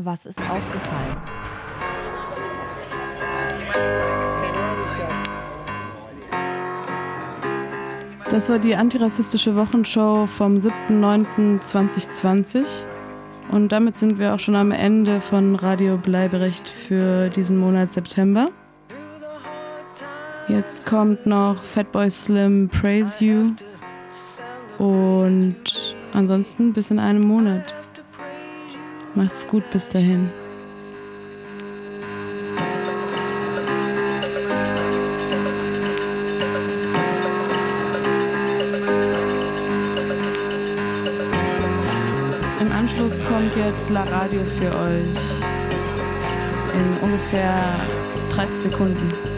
Was 0.03 0.25
ist 0.25 0.41
aufgefallen? 0.41 1.17
Das 8.31 8.49
war 8.49 8.59
die 8.59 8.75
antirassistische 8.75 9.55
Wochenshow 9.57 10.27
vom 10.27 10.57
7.9.2020. 10.57 12.65
Und 13.51 13.73
damit 13.73 13.97
sind 13.97 14.19
wir 14.19 14.35
auch 14.35 14.39
schon 14.39 14.57
am 14.57 14.73
Ende 14.73 15.21
von 15.21 15.55
Radio 15.57 15.99
Bleiberecht 15.99 16.67
für 16.67 17.29
diesen 17.29 17.59
Monat 17.59 17.93
September. 17.93 18.49
Jetzt 20.49 20.87
kommt 20.87 21.27
noch 21.27 21.63
Fatboy 21.63 22.09
Slim 22.09 22.71
Praise 22.71 23.23
You. 23.23 23.53
Und 24.79 25.95
ansonsten 26.15 26.73
bis 26.73 26.91
in 26.91 26.99
einem 26.99 27.25
Monat. 27.25 27.75
Macht's 29.15 29.47
gut 29.47 29.69
bis 29.73 29.89
dahin. 29.89 30.31
Im 42.61 42.73
Anschluss 42.73 43.19
kommt 43.25 43.55
jetzt 43.57 43.91
La 43.91 44.05
Radio 44.05 44.43
für 44.45 44.73
euch 44.75 45.41
in 46.73 47.03
ungefähr 47.03 47.81
30 48.31 48.63
Sekunden. 48.63 49.30